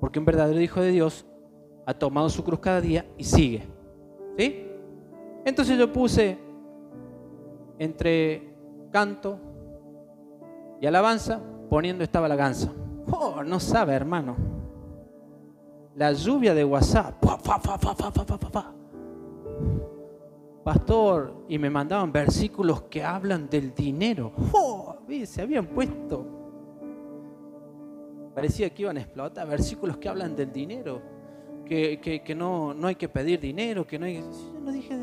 [0.00, 1.24] Porque un verdadero hijo de Dios
[1.86, 3.62] ha tomado su cruz cada día y sigue.
[4.36, 4.66] ¿Sí?
[5.44, 6.38] Entonces yo puse
[7.78, 8.54] entre
[8.90, 9.38] canto
[10.80, 12.72] y alabanza, poniendo esta balaganza.
[13.10, 14.36] Oh, no sabe, hermano.
[15.96, 17.22] La lluvia de WhatsApp.
[20.64, 24.32] Pastor, y me mandaban versículos que hablan del dinero.
[24.52, 26.26] Oh, se habían puesto.
[28.34, 29.46] Parecía que iban a explotar.
[29.48, 31.02] Versículos que hablan del dinero.
[31.66, 33.86] Que, que, no, no hay que pedir dinero.
[33.86, 34.20] Que no hay.
[34.20, 34.94] Yo no dije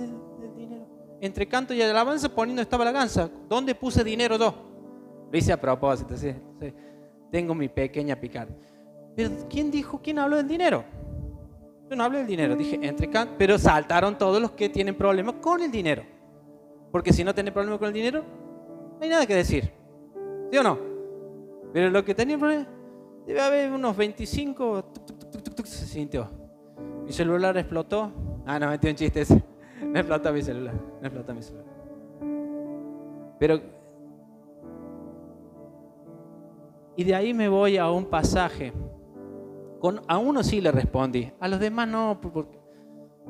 [1.21, 3.29] entre canto y alabanza poniendo esta balaganza.
[3.47, 4.53] ¿Dónde puse dinero yo?
[5.31, 6.33] Lo hice a propósito, sí,
[7.31, 8.49] Tengo mi pequeña picada.
[9.15, 10.83] Pero ¿quién dijo, quién habló del dinero?
[11.89, 15.35] Yo no hablé del dinero, dije entre canto, pero saltaron todos los que tienen problemas
[15.41, 16.03] con el dinero.
[16.91, 19.71] Porque si no tienen problemas con el dinero, no hay nada que decir.
[20.51, 20.77] ¿Sí o no?
[21.73, 22.67] Pero lo que tenía problema,
[23.25, 24.91] debe haber unos 25,
[25.63, 26.29] se sintió.
[27.05, 28.11] Mi celular explotó.
[28.45, 29.43] Ah, no, metí un chiste ese.
[29.83, 31.65] No explota mi celular, no explota mi celular.
[33.39, 33.61] Pero,
[36.99, 38.73] y de ahí me voy a un pasaje.
[39.79, 42.59] Con, a uno sí le respondí, a los demás no, porque,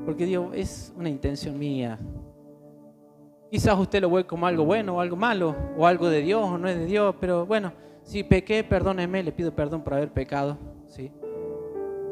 [0.03, 1.99] porque digo, es una intención mía.
[3.51, 6.57] Quizás usted lo ve como algo bueno o algo malo, o algo de Dios o
[6.57, 10.57] no es de Dios, pero bueno, si pequé, perdóneme, le pido perdón por haber pecado,
[10.87, 11.11] ¿sí?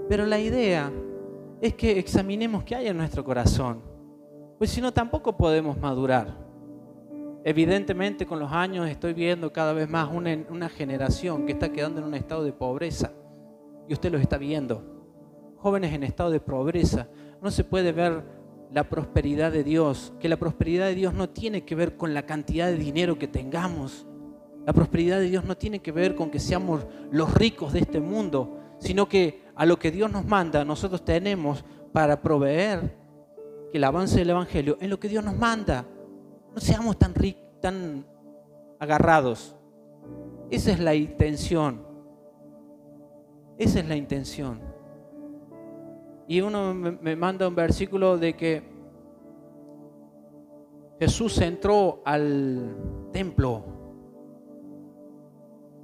[0.08, 0.92] Pero la idea
[1.60, 3.82] es que examinemos qué hay en nuestro corazón.
[4.60, 6.38] Pues si no, tampoco podemos madurar.
[7.50, 12.02] Evidentemente con los años estoy viendo cada vez más una, una generación que está quedando
[12.02, 13.14] en un estado de pobreza.
[13.88, 14.84] Y usted lo está viendo.
[15.56, 17.08] Jóvenes en estado de pobreza.
[17.42, 18.22] No se puede ver
[18.74, 22.26] la prosperidad de Dios, que la prosperidad de Dios no tiene que ver con la
[22.26, 24.06] cantidad de dinero que tengamos,
[24.66, 28.02] La prosperidad de Dios no tiene que ver con que seamos los ricos de este
[28.02, 32.94] mundo, sino que a lo que Dios nos manda, nosotros tenemos para proveer
[33.72, 35.86] que el avance del Evangelio en lo que Dios nos manda.
[36.58, 37.14] No seamos tan,
[37.62, 38.04] tan
[38.80, 39.56] agarrados.
[40.50, 41.86] Esa es la intención.
[43.60, 44.60] Esa es la intención.
[46.28, 48.64] Y uno me manda un versículo de que
[51.00, 52.76] Jesús entró al
[53.14, 53.64] templo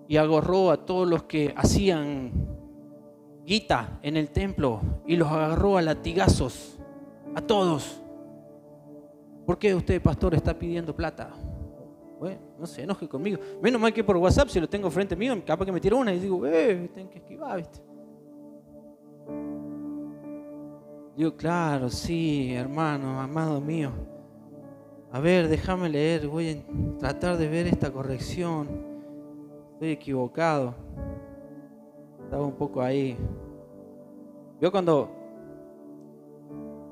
[0.08, 2.32] y agarró a todos los que hacían
[3.46, 6.80] guita en el templo y los agarró a latigazos,
[7.36, 8.03] a todos.
[9.46, 11.32] ¿Por qué usted, pastor, está pidiendo plata?
[12.20, 13.40] Bueno, no se enoje conmigo.
[13.62, 16.14] Menos mal que por WhatsApp, si lo tengo frente mío, capaz que me tiro una
[16.14, 17.80] y digo, eh, tengo que esquivar, ¿viste?
[21.18, 23.92] Digo, claro, sí, hermano, amado mío.
[25.12, 28.68] A ver, déjame leer, voy a tratar de ver esta corrección.
[29.74, 30.74] Estoy equivocado.
[32.24, 33.18] Estaba un poco ahí.
[34.60, 35.12] Yo cuando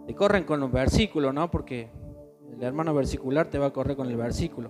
[0.05, 1.49] te corren con los versículos, ¿no?
[1.49, 1.89] Porque
[2.61, 4.69] el hermano versicular te va a correr con el versículo.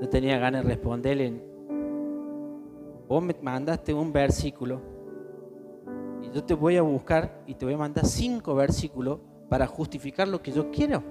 [0.00, 1.38] Yo tenía ganas de responderle.
[3.06, 4.80] Vos me mandaste un versículo
[6.22, 9.18] y yo te voy a buscar y te voy a mandar cinco versículos
[9.50, 11.02] para justificar lo que yo quiero.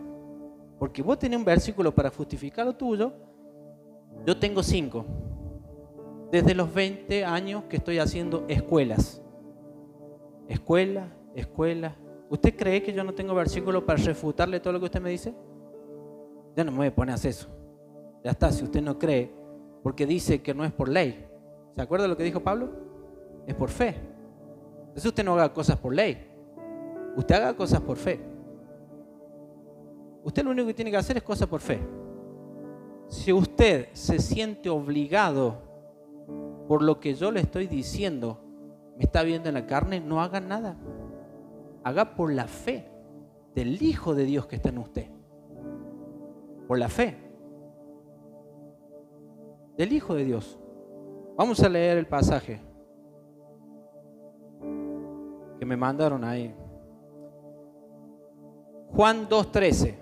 [0.79, 3.13] Porque vos tenés un versículo para justificar lo tuyo,
[4.25, 5.05] yo tengo cinco.
[6.31, 9.21] Desde los 20 años que estoy haciendo escuelas.
[10.47, 11.95] Escuela, escuela.
[12.29, 15.33] ¿Usted cree que yo no tengo versículo para refutarle todo lo que usted me dice?
[16.55, 17.47] Ya no me voy a poner a hacer eso.
[18.23, 19.31] Ya está, si usted no cree,
[19.81, 21.25] porque dice que no es por ley.
[21.75, 22.69] ¿Se acuerda lo que dijo Pablo?
[23.47, 23.95] Es por fe.
[24.79, 26.27] Entonces usted no haga cosas por ley.
[27.15, 28.19] Usted haga cosas por fe.
[30.23, 31.79] Usted lo único que tiene que hacer es cosas por fe.
[33.07, 35.57] Si usted se siente obligado
[36.67, 38.37] por lo que yo le estoy diciendo,
[38.97, 40.77] me está viendo en la carne, no haga nada.
[41.89, 42.85] Haga por la fe
[43.55, 45.07] del Hijo de Dios que está en usted.
[46.67, 47.17] Por la fe
[49.75, 50.59] del Hijo de Dios.
[51.35, 52.61] Vamos a leer el pasaje
[55.57, 56.53] que me mandaron ahí.
[58.91, 59.95] Juan 2.13.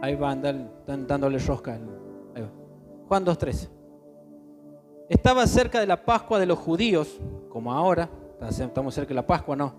[0.00, 1.72] Ahí va, andan, dándole rosca.
[1.72, 2.50] Ahí va.
[3.08, 3.79] Juan 2.13.
[5.10, 7.18] Estaba cerca de la Pascua de los judíos,
[7.48, 8.08] como ahora.
[8.48, 9.74] Estamos cerca de la Pascua, no.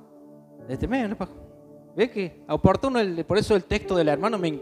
[0.67, 1.41] De este medio la Pascua.
[1.95, 4.61] ¿Ve que oportuno, el, por eso el texto del hermano me,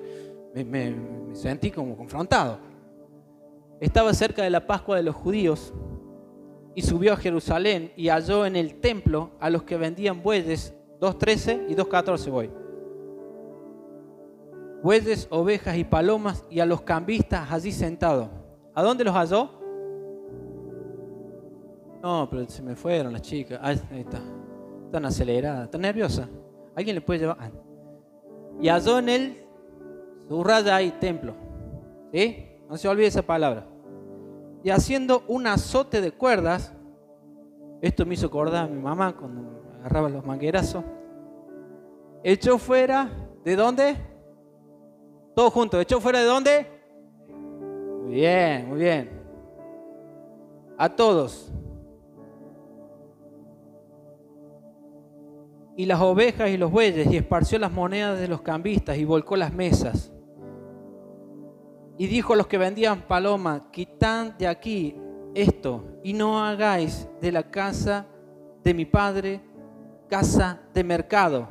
[0.64, 0.96] me
[1.34, 2.60] sentí como confrontado.
[3.80, 5.74] Estaba cerca de la Pascua de los judíos
[6.76, 11.66] y subió a Jerusalén y halló en el templo a los que vendían bueyes, 2.13
[11.70, 12.52] y 2.14 voy
[14.84, 18.30] bueyes, ovejas y palomas y a los cambistas allí sentados.
[18.76, 19.59] ¿A dónde los halló?
[22.02, 23.60] No, pero se me fueron las chicas.
[23.62, 24.22] Ahí está.
[24.86, 26.28] Están aceleradas, están nerviosas.
[26.76, 27.38] ¿Alguien le puede llevar?
[27.40, 27.52] Ah.
[28.62, 29.38] Y halló en él,
[30.30, 31.34] raya ahí, templo.
[32.12, 32.46] ¿Sí?
[32.70, 33.66] No se olvide esa palabra.
[34.64, 36.74] Y haciendo un azote de cuerdas,
[37.82, 40.84] esto me hizo acordar a mi mamá cuando agarraba los manguerazos,
[42.24, 43.10] echó fuera,
[43.44, 43.96] ¿de dónde?
[45.36, 45.82] Todos juntos.
[45.82, 46.68] ¿Echó fuera de dónde?
[48.04, 49.10] Muy bien, muy bien.
[50.78, 51.54] A todos.
[55.80, 59.38] Y las ovejas y los bueyes, y esparció las monedas de los cambistas, y volcó
[59.38, 60.12] las mesas.
[61.98, 64.96] Y dijo a los que vendían paloma, quitad de aquí
[65.34, 68.06] esto, y no hagáis de la casa
[68.64, 69.42] de mi padre
[70.10, 71.48] casa de mercado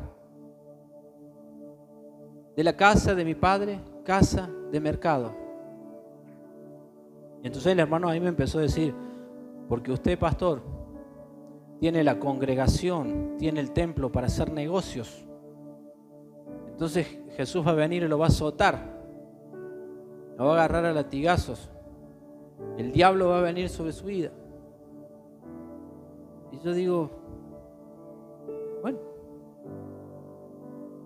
[2.58, 5.32] de la casa de mi padre, casa de mercado.
[7.40, 8.92] Y entonces el hermano ahí me empezó a decir,
[9.68, 10.60] porque usted, pastor,
[11.80, 15.26] tiene la congregación, tiene el templo para hacer negocios.
[16.68, 17.06] Entonces
[17.36, 18.78] Jesús va a venir y lo va a azotar,
[20.36, 21.70] lo va a agarrar a latigazos.
[22.76, 24.30] El diablo va a venir sobre su vida.
[26.52, 27.10] Y yo digo,
[28.82, 28.98] bueno,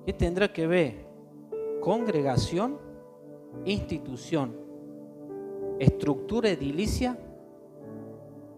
[0.07, 1.07] ¿qué tendrá que ver
[1.83, 2.79] congregación,
[3.65, 4.55] institución,
[5.79, 7.19] estructura edilicia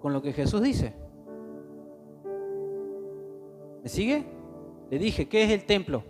[0.01, 0.95] con lo que Jesús dice.
[3.85, 4.25] ¿Me sigue?
[4.91, 6.03] Le dije, ¿qué es el templo?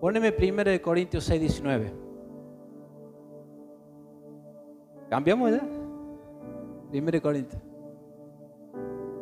[0.00, 1.92] Póneme primero de Corintios 6, 19.
[5.10, 5.60] ¿Cambiamos ya?
[6.88, 7.62] Primero de Corintios.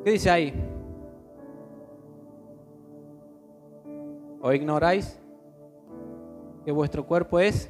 [0.04, 0.54] ¿Qué dice ahí?
[4.40, 5.20] ¿O ignoráis
[6.64, 7.68] que vuestro cuerpo es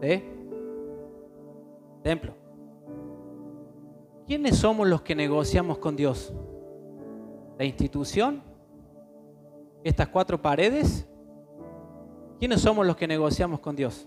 [0.00, 0.22] ¿Eh?
[2.02, 2.39] Templo.
[4.30, 6.32] ¿Quiénes somos los que negociamos con Dios?
[7.58, 8.40] ¿La institución?
[9.82, 11.04] ¿Estas cuatro paredes?
[12.38, 14.06] ¿Quiénes somos los que negociamos con Dios?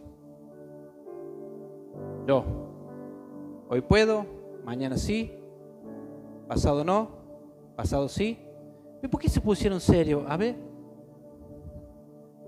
[2.26, 2.45] Yo.
[3.67, 4.26] Hoy puedo,
[4.63, 5.34] mañana sí,
[6.47, 7.09] pasado no,
[7.76, 8.39] pasado sí.
[9.01, 10.24] ¿Y por qué se pusieron serio?
[10.26, 10.55] A ver.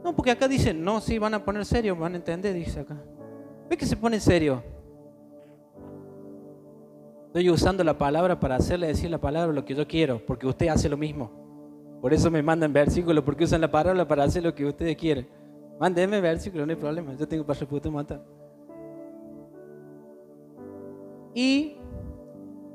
[0.02, 2.96] No, porque acá dicen, no, sí, van a poner serio, van a entender, dice acá.
[3.70, 4.64] ¿Ve que se pone serio?
[7.36, 10.70] Estoy usando la palabra para hacerle decir la palabra lo que yo quiero, porque usted
[10.70, 11.30] hace lo mismo.
[12.00, 15.28] Por eso me mandan versículos, porque usan la palabra para hacer lo que ustedes quieren.
[15.78, 18.26] Mándenme versículos, no hay problema, yo tengo para reputar matar.
[21.34, 21.76] Y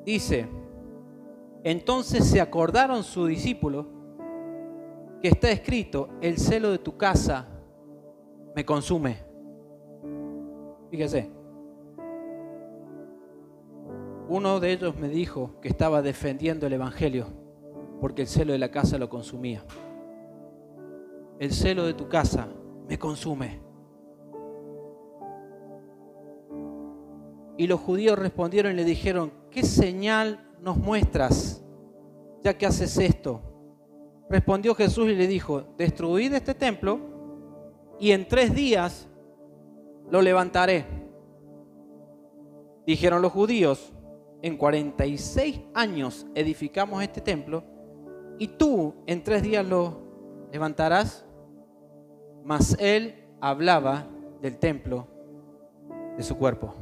[0.04, 0.46] dice,
[1.64, 3.86] entonces se acordaron sus discípulos
[5.22, 7.48] que está escrito, el celo de tu casa
[8.54, 9.16] me consume.
[10.90, 11.39] Fíjese.
[14.30, 17.26] Uno de ellos me dijo que estaba defendiendo el Evangelio
[18.00, 19.64] porque el celo de la casa lo consumía.
[21.40, 22.46] El celo de tu casa
[22.88, 23.60] me consume.
[27.58, 31.64] Y los judíos respondieron y le dijeron, ¿qué señal nos muestras
[32.44, 33.42] ya que haces esto?
[34.28, 37.00] Respondió Jesús y le dijo, destruid este templo
[37.98, 39.08] y en tres días
[40.08, 40.86] lo levantaré.
[42.86, 43.92] Dijeron los judíos,
[44.42, 47.62] en 46 años edificamos este templo
[48.38, 49.98] y tú en tres días lo
[50.52, 51.26] levantarás.
[52.44, 54.06] Mas él hablaba
[54.40, 55.06] del templo
[56.16, 56.74] de su cuerpo.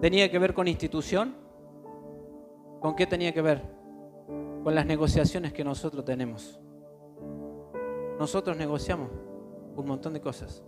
[0.00, 1.34] ¿Tenía que ver con institución?
[2.80, 3.62] ¿Con qué tenía que ver?
[4.62, 6.60] Con las negociaciones que nosotros tenemos.
[8.18, 9.10] Nosotros negociamos
[9.76, 10.62] un montón de cosas.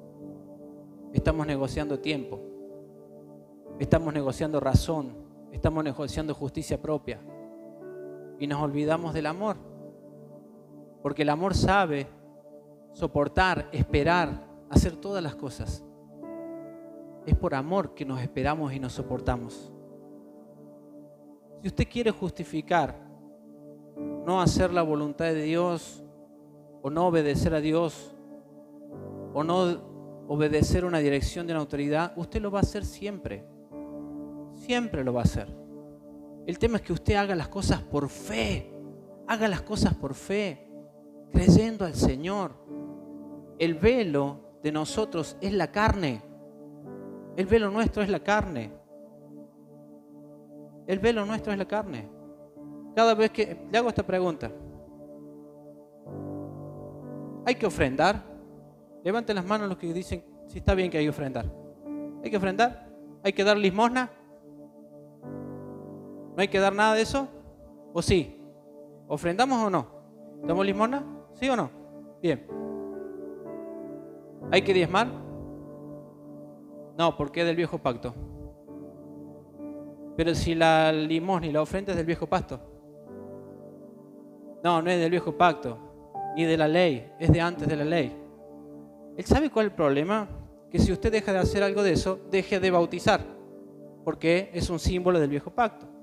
[1.13, 2.41] Estamos negociando tiempo.
[3.79, 5.26] Estamos negociando razón.
[5.57, 7.19] Estamos negociando justicia propia.
[8.39, 9.57] Y nos olvidamos del amor.
[11.03, 12.07] Porque el amor sabe
[12.93, 15.83] soportar, esperar, hacer todas las cosas.
[17.25, 19.73] Es por amor que nos esperamos y nos soportamos.
[21.63, 22.95] Si usted quiere justificar
[24.27, 26.05] no hacer la voluntad de Dios
[26.83, 28.15] o no obedecer a Dios
[29.33, 29.81] o no
[30.29, 33.56] obedecer una dirección de una autoridad, usted lo va a hacer siempre.
[34.67, 35.47] Siempre lo va a hacer.
[36.45, 38.73] El tema es que usted haga las cosas por fe.
[39.29, 40.69] Haga las cosas por fe,
[41.31, 42.53] creyendo al Señor.
[43.61, 46.21] El velo de nosotros es la carne.
[47.37, 48.73] El velo nuestro es la carne.
[50.89, 52.09] El velo nuestro es la carne.
[52.97, 54.51] Cada vez que le hago esta pregunta,
[57.45, 58.21] ¿hay que ofrendar?
[59.05, 61.47] Levanten las manos los que dicen si está bien que hay que ofrendar.
[62.25, 62.89] ¿Hay que ofrendar?
[63.23, 64.11] ¿Hay que dar limosna?
[66.37, 67.29] ¿No hay que dar nada de eso?
[67.95, 68.39] ¿O sí?
[69.09, 69.87] ¿Ofrendamos o no?
[70.45, 71.03] ¿Damos limosna?
[71.33, 71.71] ¿Sí o no?
[72.21, 72.47] Bien.
[74.53, 75.09] ¿Hay que diezmar?
[76.99, 78.15] No, porque es del viejo pacto.
[80.15, 82.61] Pero si la limosna y la ofrenda es del viejo pacto.
[84.63, 85.79] No, no es del viejo pacto,
[86.37, 88.15] ni de la ley, es de antes de la ley.
[89.17, 90.29] ¿Él sabe cuál es el problema?
[90.71, 93.21] Que si usted deja de hacer algo de eso, deje de bautizar,
[94.05, 95.96] porque es un símbolo del viejo pacto.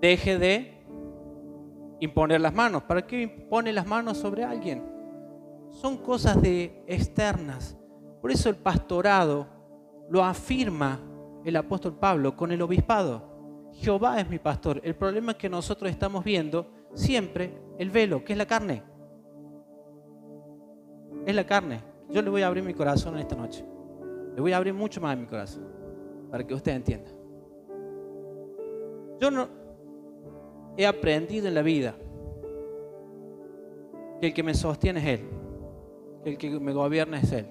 [0.00, 0.84] Deje de
[2.00, 2.82] imponer las manos.
[2.84, 4.82] ¿Para qué impone las manos sobre alguien?
[5.70, 7.76] Son cosas de externas.
[8.20, 9.46] Por eso el pastorado
[10.08, 11.00] lo afirma
[11.44, 13.70] el apóstol Pablo con el obispado.
[13.72, 14.80] Jehová es mi pastor.
[14.84, 18.82] El problema es que nosotros estamos viendo siempre el velo, que es la carne
[21.26, 21.82] es la carne.
[22.08, 23.64] Yo le voy a abrir mi corazón en esta noche.
[24.34, 25.64] Le voy a abrir mucho más mi corazón
[26.30, 27.10] para que usted entienda.
[29.20, 29.48] Yo no
[30.80, 31.94] he aprendido en la vida
[34.18, 35.28] que el que me sostiene es Él,
[36.24, 37.46] que el que me gobierna es Él.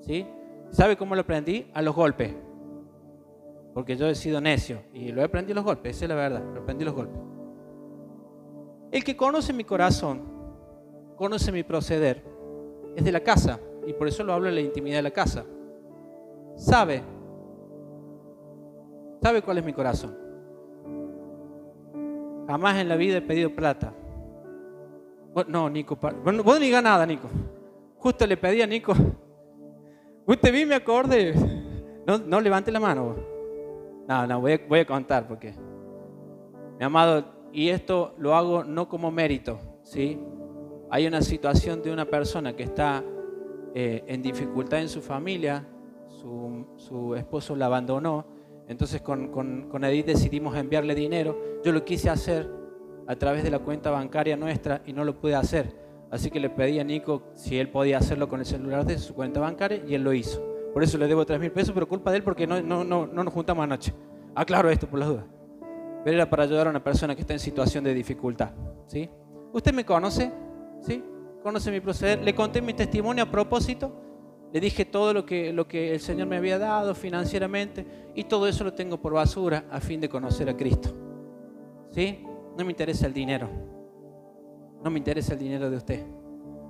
[0.00, 0.26] ¿Sí?
[0.70, 1.66] ¿Sabe cómo lo aprendí?
[1.72, 2.34] A los golpes.
[3.74, 6.14] Porque yo he sido necio y lo he aprendido a los golpes, esa es la
[6.16, 7.20] verdad, lo aprendí a los golpes.
[8.90, 10.22] El que conoce mi corazón,
[11.16, 12.24] conoce mi proceder,
[12.96, 15.44] es de la casa, y por eso lo hablo en la intimidad de la casa.
[16.56, 17.02] Sabe,
[19.20, 20.23] sabe cuál es mi corazón.
[22.46, 23.92] Jamás en la vida he pedido plata.
[25.48, 27.28] No, Nico, bueno, vos no digas nada, Nico.
[27.98, 28.94] Justo le pedí a Nico.
[30.26, 31.34] Usted vi me acorde.
[32.06, 33.16] No, no levante la mano.
[34.06, 35.54] No, no, voy a, voy a contar porque.
[36.78, 40.20] Mi amado, y esto lo hago no como mérito, ¿sí?
[40.94, 43.02] hay una situación de una persona que está
[43.74, 45.66] eh, en dificultad en su familia,
[46.06, 48.24] su, esposo la abandonó,
[48.68, 51.38] entonces con, con, Edith decidimos enviarle dinero.
[51.62, 52.50] Yo lo quise hacer
[53.06, 55.76] a través de la cuenta bancaria nuestra y no lo pude hacer.
[56.10, 59.14] Así que le pedí a Nico si él podía hacerlo con el celular de su
[59.14, 60.42] cuenta bancaria y él lo hizo.
[60.72, 63.06] Por eso le debo 3 mil pesos, pero culpa de él porque no, no, no,
[63.06, 63.92] no nos juntamos anoche.
[64.34, 65.24] Aclaro esto por las dudas.
[66.04, 68.50] Pero era para ayudar a una persona que está en situación de dificultad.
[68.86, 69.08] ¿sí?
[69.52, 70.32] ¿Usted me conoce?
[70.80, 71.02] ¿Sí?
[71.42, 72.22] ¿Conoce mi proceder?
[72.22, 73.92] Le conté mi testimonio a propósito
[74.54, 77.84] le dije todo lo que, lo que el Señor me había dado financieramente
[78.14, 80.90] y todo eso lo tengo por basura a fin de conocer a Cristo.
[81.90, 82.24] ¿Sí?
[82.56, 83.48] No me interesa el dinero.
[84.80, 86.06] No me interesa el dinero de usted.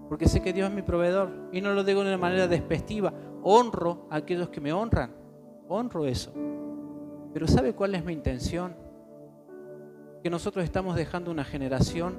[0.08, 3.12] Porque sé que Dios es mi proveedor y no lo digo de una manera despectiva.
[3.42, 5.14] Honro a aquellos que me honran.
[5.68, 6.32] Honro eso.
[7.34, 8.74] Pero ¿sabe cuál es mi intención?
[10.22, 12.16] Que nosotros estamos dejando una generación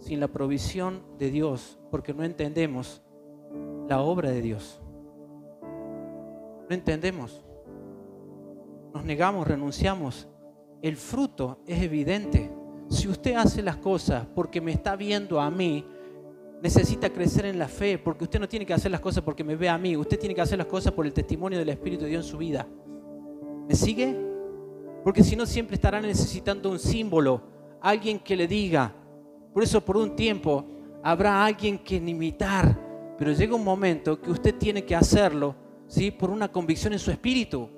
[0.00, 3.02] sin la provisión de Dios porque no entendemos
[3.88, 4.80] la obra de Dios.
[6.68, 7.42] No entendemos.
[8.92, 10.28] Nos negamos, renunciamos.
[10.82, 12.50] El fruto es evidente.
[12.88, 15.84] Si usted hace las cosas porque me está viendo a mí,
[16.62, 19.56] necesita crecer en la fe, porque usted no tiene que hacer las cosas porque me
[19.56, 22.10] ve a mí, usted tiene que hacer las cosas por el testimonio del Espíritu de
[22.10, 22.66] Dios en su vida.
[23.68, 24.16] ¿Me sigue?
[25.04, 27.42] Porque si no, siempre estará necesitando un símbolo,
[27.80, 28.92] alguien que le diga.
[29.52, 30.64] Por eso, por un tiempo,
[31.02, 36.10] habrá alguien que imitar, pero llega un momento que usted tiene que hacerlo ¿sí?
[36.10, 37.68] por una convicción en su espíritu,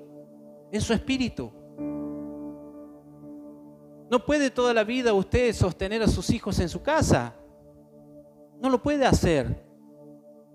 [0.71, 1.51] en su espíritu.
[4.09, 7.35] No puede toda la vida usted sostener a sus hijos en su casa.
[8.59, 9.63] No lo puede hacer.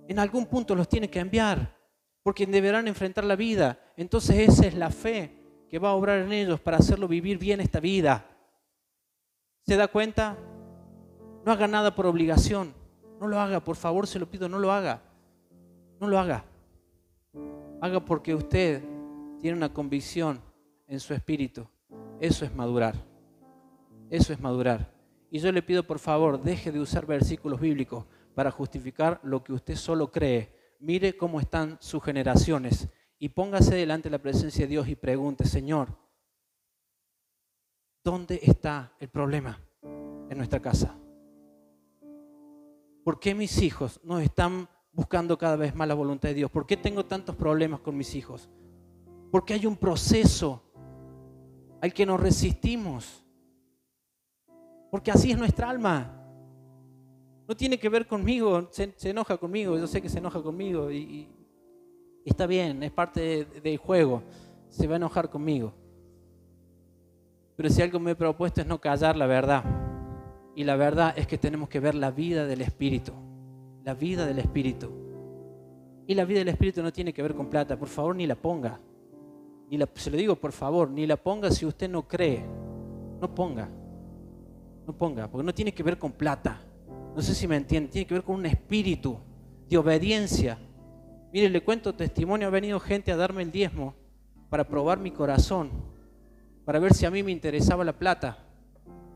[0.09, 1.77] En algún punto los tiene que enviar,
[2.23, 3.79] porque deberán enfrentar la vida.
[3.97, 7.61] Entonces esa es la fe que va a obrar en ellos para hacerlo vivir bien
[7.61, 8.27] esta vida.
[9.67, 10.37] ¿Se da cuenta?
[11.45, 12.75] No haga nada por obligación.
[13.21, 15.01] No lo haga, por favor, se lo pido, no lo haga.
[16.01, 16.45] No lo haga.
[17.85, 18.83] Haga porque usted
[19.39, 20.41] tiene una convicción
[20.87, 21.69] en su espíritu.
[22.19, 22.95] Eso es madurar.
[24.09, 24.91] Eso es madurar.
[25.31, 29.53] Y yo le pido por favor, deje de usar versículos bíblicos para justificar lo que
[29.53, 30.51] usted solo cree.
[30.81, 35.45] Mire cómo están sus generaciones y póngase delante de la presencia de Dios y pregunte,
[35.45, 35.95] Señor,
[38.03, 40.97] ¿dónde está el problema en nuestra casa?
[43.05, 46.51] ¿Por qué mis hijos no están buscando cada vez más la voluntad de Dios?
[46.51, 48.49] ¿Por qué tengo tantos problemas con mis hijos?
[49.31, 50.63] Porque hay un proceso
[51.81, 53.23] al que nos resistimos.
[54.91, 56.21] Porque así es nuestra alma.
[57.47, 61.29] No tiene que ver conmigo, se, enoja conmigo, yo sé que se enoja conmigo y,
[62.25, 64.23] está bien, es parte del juego,
[64.71, 65.75] se va a enojar conmigo.
[67.55, 69.63] Pero si algo me he propuesto es no callar la verdad.
[70.57, 73.13] Y la verdad es que tenemos que ver la vida del Espíritu
[73.85, 74.91] la vida del Espíritu.
[76.07, 78.35] Y la vida del Espíritu no tiene que ver con plata, por favor ni la
[78.35, 78.81] ponga.
[79.71, 82.45] Ni la, se lo digo por favor, ni la ponga si usted no cree.
[83.21, 83.69] No ponga.
[84.87, 86.61] No ponga, porque no tiene que ver con plata.
[87.15, 89.19] No sé si me entiende, tiene que ver con un espíritu
[89.69, 90.59] de obediencia.
[91.33, 93.95] Mire, le cuento testimonio, ha venido gente a darme el diezmo
[94.49, 95.71] para probar mi corazón,
[96.65, 98.39] para ver si a mí me interesaba la plata.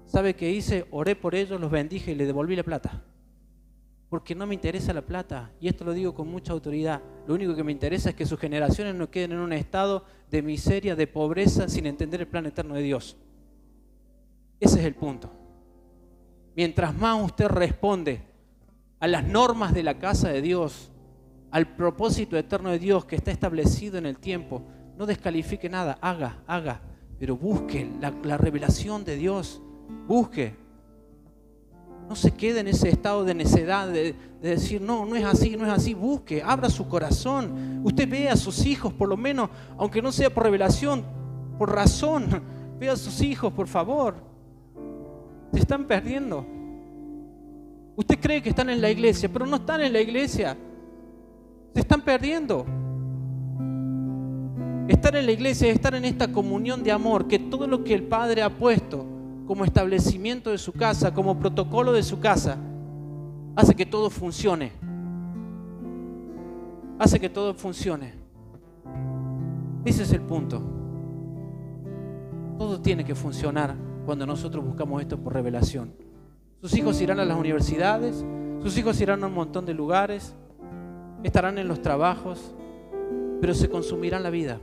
[0.07, 0.87] ¿Sabe qué hice?
[0.91, 3.03] Oré por ellos, los bendije y le devolví la plata
[4.09, 5.51] porque no me interesa la plata.
[5.61, 7.03] Y esto lo digo con mucha autoridad.
[7.27, 10.43] Lo único que me interesa es que sus generaciones no queden en un estado de
[10.43, 13.17] miseria, de pobreza, sin entender el plan eterno de Dios.
[14.61, 15.31] Ese es el punto.
[16.57, 18.23] Mientras más usted responde
[18.99, 20.91] a las normas de la casa de Dios,
[21.51, 24.63] al propósito eterno de Dios que está establecido en el tiempo,
[24.97, 26.81] no descalifique nada, haga, haga,
[27.19, 29.63] pero busque la, la revelación de Dios,
[30.07, 30.57] busque,
[32.09, 35.67] no se quede en ese estado de necedad de, decir, no, no es así, no
[35.67, 35.93] es así.
[35.93, 37.83] Busque, abra su corazón.
[37.85, 41.05] Usted ve a sus hijos, por lo menos, aunque no sea por revelación,
[41.59, 42.43] por razón.
[42.79, 44.15] Ve a sus hijos, por favor.
[45.53, 46.47] Se están perdiendo.
[47.97, 50.57] Usted cree que están en la iglesia, pero no están en la iglesia.
[51.75, 52.65] Se están perdiendo.
[54.87, 57.95] Estar en la iglesia es estar en esta comunión de amor, que todo lo que
[57.95, 59.18] el Padre ha puesto
[59.49, 62.59] como establecimiento de su casa, como protocolo de su casa,
[63.57, 64.73] hace que todo funcione.
[66.99, 68.13] Hace que todo funcione.
[69.87, 70.61] Ese es el punto.
[72.59, 73.75] Todo tiene que funcionar
[74.05, 75.95] cuando nosotros buscamos esto por revelación.
[76.61, 78.23] Sus hijos irán a las universidades,
[78.61, 80.35] sus hijos irán a un montón de lugares,
[81.23, 82.55] estarán en los trabajos,
[83.41, 84.61] pero se consumirán la vida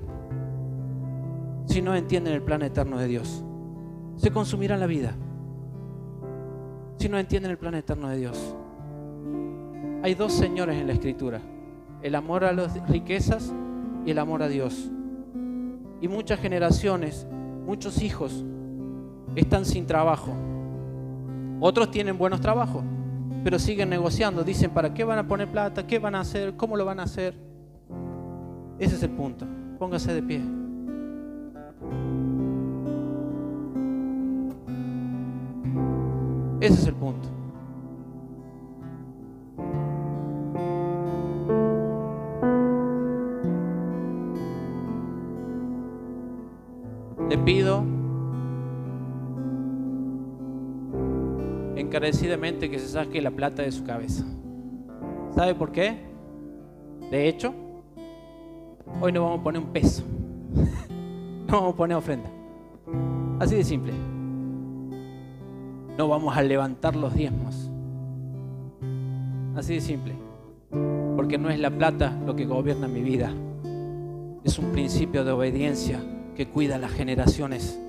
[1.66, 3.44] si no entienden el plan eterno de Dios
[4.18, 5.14] se consumirá la vida
[6.98, 8.56] si no entienden el plan eterno de Dios.
[10.04, 11.42] Hay dos señores en la escritura,
[12.02, 13.54] el amor a las riquezas
[14.06, 14.90] y el amor a Dios.
[16.02, 17.28] Y muchas generaciones,
[17.66, 18.44] muchos hijos
[19.36, 20.34] están sin trabajo.
[21.60, 22.84] Otros tienen buenos trabajos,
[23.44, 24.44] pero siguen negociando.
[24.44, 25.88] Dicen, ¿para qué van a poner plata?
[25.88, 26.56] ¿Qué van a hacer?
[26.56, 27.36] ¿Cómo lo van a hacer?
[28.78, 29.46] Ese es el punto.
[29.80, 30.65] Póngase de pie.
[36.66, 37.30] Ese es el punto.
[47.30, 47.84] Le pido
[51.76, 54.26] encarecidamente que se saque la plata de su cabeza.
[55.36, 56.00] ¿Sabe por qué?
[57.12, 57.54] De hecho,
[59.00, 60.02] hoy no vamos a poner un peso.
[61.48, 62.32] no vamos a poner ofrenda.
[63.40, 64.15] Así de simple
[65.98, 67.70] no vamos a levantar los diezmos.
[69.56, 70.14] Así de simple.
[71.16, 73.32] Porque no es la plata lo que gobierna mi vida.
[74.44, 76.00] Es un principio de obediencia
[76.36, 77.80] que cuida las generaciones.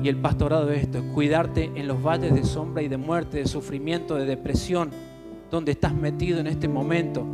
[0.00, 3.38] Y el pastorado es esto, es cuidarte en los valles de sombra y de muerte,
[3.38, 4.90] de sufrimiento, de depresión,
[5.50, 7.26] donde estás metido en este momento,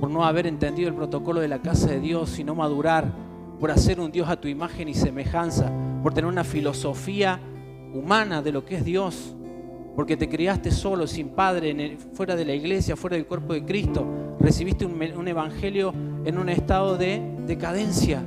[0.00, 3.12] por no haber entendido el protocolo de la casa de Dios, y no madurar,
[3.60, 5.70] por hacer un Dios a tu imagen y semejanza,
[6.02, 7.38] por tener una filosofía
[7.94, 9.34] humana de lo que es Dios,
[9.94, 14.06] porque te criaste solo, sin padre, fuera de la iglesia, fuera del cuerpo de Cristo,
[14.40, 15.92] recibiste un, evangelio
[16.24, 18.22] en un estado de decadencia.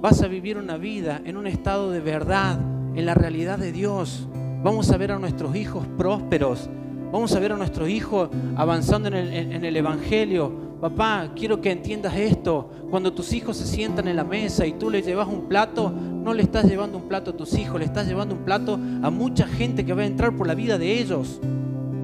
[0.00, 2.60] Vas a vivir una vida en un estado de verdad,
[2.94, 4.28] en la realidad de Dios.
[4.62, 6.68] Vamos a ver a nuestros hijos prósperos.
[7.10, 12.70] Vamos a ver a nuestros hijos avanzando en el Evangelio, Papá, quiero que entiendas esto.
[12.88, 16.32] Cuando tus hijos se sientan en la mesa y tú les llevas un plato, no
[16.32, 19.48] le estás llevando un plato a tus hijos, le estás llevando un plato a mucha
[19.48, 21.40] gente que va a entrar por la vida de ellos.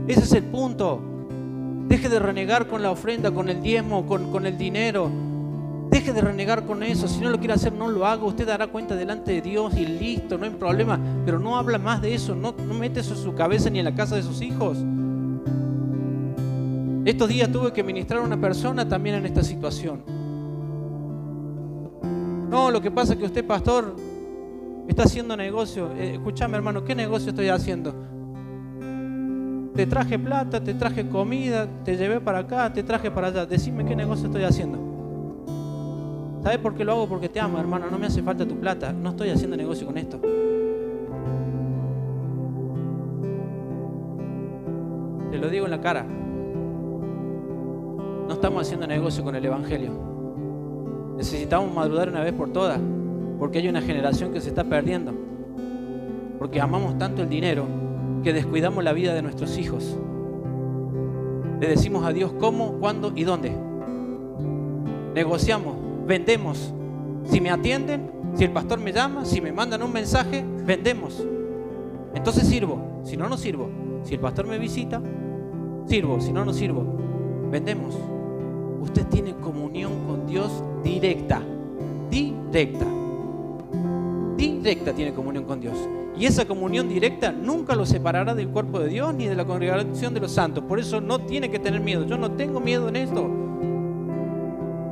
[0.09, 1.01] Ese es el punto.
[1.87, 5.09] Deje de renegar con la ofrenda, con el diezmo, con, con el dinero.
[5.91, 7.07] Deje de renegar con eso.
[7.07, 8.25] Si no lo quiere hacer, no lo haga.
[8.25, 10.99] Usted dará cuenta delante de Dios y listo, no hay problema.
[11.25, 12.35] Pero no habla más de eso.
[12.35, 14.79] No, no mete eso en su cabeza ni en la casa de sus hijos.
[17.05, 20.03] Estos días tuve que ministrar a una persona también en esta situación.
[22.49, 23.95] No, lo que pasa es que usted, pastor,
[24.89, 25.93] está haciendo negocio.
[25.99, 27.95] Eh, escúchame, hermano, ¿qué negocio estoy haciendo?
[29.75, 33.45] Te traje plata, te traje comida, te llevé para acá, te traje para allá.
[33.45, 34.79] Decime qué negocio estoy haciendo.
[36.43, 37.07] ¿Sabes por qué lo hago?
[37.07, 37.91] Porque te amo, hermano.
[37.91, 38.95] No me hace falta tu plata.
[38.95, 40.21] No estoy haciendo negocio con esto.
[45.31, 46.07] Te lo digo en la cara
[48.27, 49.93] no estamos haciendo negocio con el Evangelio.
[51.17, 52.81] Necesitamos madurar una vez por todas,
[53.39, 55.13] porque hay una generación que se está perdiendo,
[56.39, 57.67] porque amamos tanto el dinero
[58.23, 59.97] que descuidamos la vida de nuestros hijos.
[61.61, 63.53] Le decimos a Dios cómo, cuándo y dónde.
[65.15, 66.75] Negociamos, vendemos.
[67.25, 71.25] Si me atienden, si el pastor me llama, si me mandan un mensaje, vendemos.
[72.15, 73.01] Entonces sirvo.
[73.05, 73.69] Si no, no sirvo.
[74.03, 75.01] Si el pastor me visita,
[75.87, 76.21] sirvo.
[76.21, 76.85] Si no, no sirvo.
[77.55, 77.95] Vendemos
[78.81, 80.51] usted tiene comunión con Dios
[80.83, 81.41] directa.
[82.11, 82.85] Directa.
[84.37, 85.79] Directa tiene comunión con Dios.
[86.19, 90.15] Y esa comunión directa nunca lo separará del cuerpo de Dios ni de la congregación
[90.15, 90.65] de los santos.
[90.65, 92.05] Por eso no tiene que tener miedo.
[92.05, 93.31] Yo no tengo miedo en esto.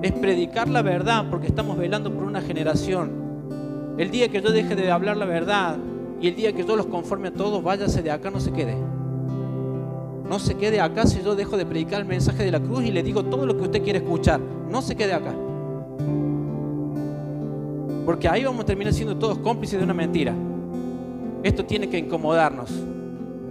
[0.00, 3.10] Es predicar la verdad porque estamos velando por una generación.
[3.98, 5.78] El día que yo deje de hablar la verdad
[6.20, 8.76] y el día que yo los conforme a todos, váyase de acá, no se quede
[10.28, 12.90] no se quede acá si yo dejo de predicar el mensaje de la cruz y
[12.90, 14.40] le digo todo lo que usted quiere escuchar.
[14.40, 15.34] No se quede acá.
[18.06, 20.34] Porque ahí vamos a terminar siendo todos cómplices de una mentira.
[21.42, 22.70] Esto tiene que incomodarnos.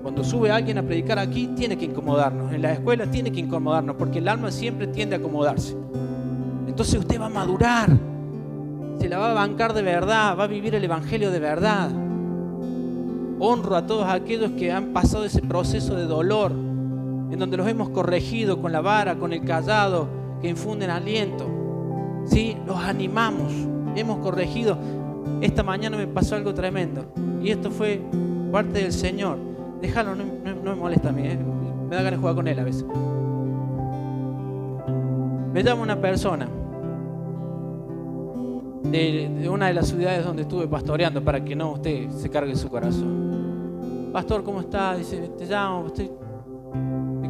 [0.02, 2.52] Cuando sube alguien a predicar aquí, tiene que incomodarnos.
[2.52, 5.76] En la escuela tiene que incomodarnos, porque el alma siempre tiende a acomodarse.
[6.68, 7.90] Entonces usted va a madurar,
[9.00, 11.92] se la va a bancar de verdad, va a vivir el Evangelio de verdad.
[13.44, 17.90] Honro a todos aquellos que han pasado ese proceso de dolor, en donde los hemos
[17.90, 20.08] corregido con la vara, con el callado,
[20.44, 21.50] que infunden aliento.
[22.26, 22.56] ¿Sí?
[22.68, 23.52] Los animamos,
[23.96, 24.78] hemos corregido.
[25.42, 27.12] Esta mañana me pasó algo tremendo
[27.42, 28.00] y esto fue
[28.52, 29.40] parte del Señor.
[29.82, 30.24] Déjalo, no,
[30.64, 31.40] me molesta a mí, ¿eh?
[31.90, 32.86] me da ganas de jugar con él a veces.
[35.52, 36.48] Me llama una persona
[38.84, 42.70] de, una de las ciudades donde estuve pastoreando para que no usted se cargue su
[42.70, 44.10] corazón.
[44.12, 44.96] Pastor, ¿cómo está?
[44.96, 46.12] Dice, te llamo, estoy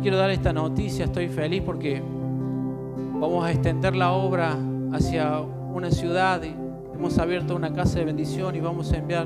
[0.02, 4.58] quiero dar esta noticia, estoy feliz porque vamos a extender la obra
[4.91, 6.41] hacia una ciudad
[7.02, 9.26] hemos abierto una casa de bendición y vamos a enviar,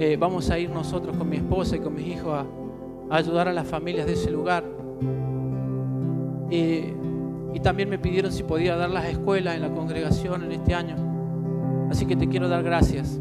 [0.00, 2.44] eh, vamos a ir nosotros con mi esposa y con mis hijos
[3.08, 4.64] a ayudar a las familias de ese lugar.
[6.50, 6.82] Y,
[7.54, 10.96] y también me pidieron si podía dar las escuelas en la congregación en este año.
[11.90, 13.20] Así que te quiero dar gracias.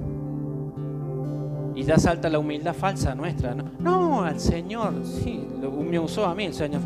[1.75, 3.55] Y ya salta la humildad falsa nuestra.
[3.79, 6.81] No, al Señor, sí, lo, me usó a mí el Señor.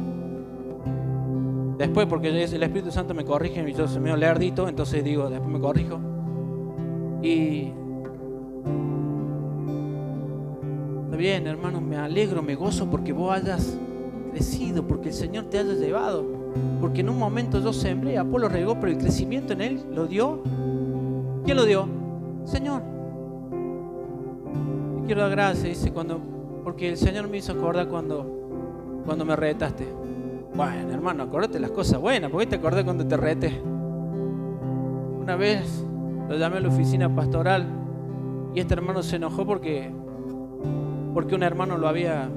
[1.78, 5.52] Después, porque el Espíritu Santo me corrige y yo soy medio lerdito, entonces digo, después
[5.52, 6.00] me corrijo.
[7.22, 7.72] Y.
[11.06, 13.78] Está bien, hermano, me alegro, me gozo porque vos hayas
[14.32, 16.26] crecido, porque el Señor te haya llevado.
[16.80, 20.44] Porque en un momento yo sembré, Apolo regó, pero el crecimiento en él lo dio.
[21.46, 21.88] ¿Quién lo dio?
[22.46, 22.82] Señor.
[25.06, 26.20] Quiero dar gracias, dice, cuando,
[26.64, 29.86] porque el Señor me hizo acordar cuando, cuando me retaste.
[30.56, 33.62] Bueno, hermano, acordate las cosas buenas, ¿por qué te acordé cuando te rete?
[35.20, 35.84] Una vez
[36.30, 37.66] lo llamé a la oficina pastoral
[38.54, 39.92] y este hermano se enojó porque,
[41.14, 42.30] porque un hermano lo había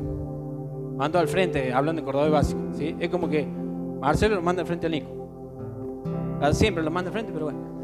[0.96, 2.60] mandado al frente, hablando de Córdoba básico.
[2.78, 3.46] Es como que
[4.00, 5.08] Marcelo lo manda al frente al Nico.
[6.52, 7.75] Siempre lo manda al frente, pero bueno.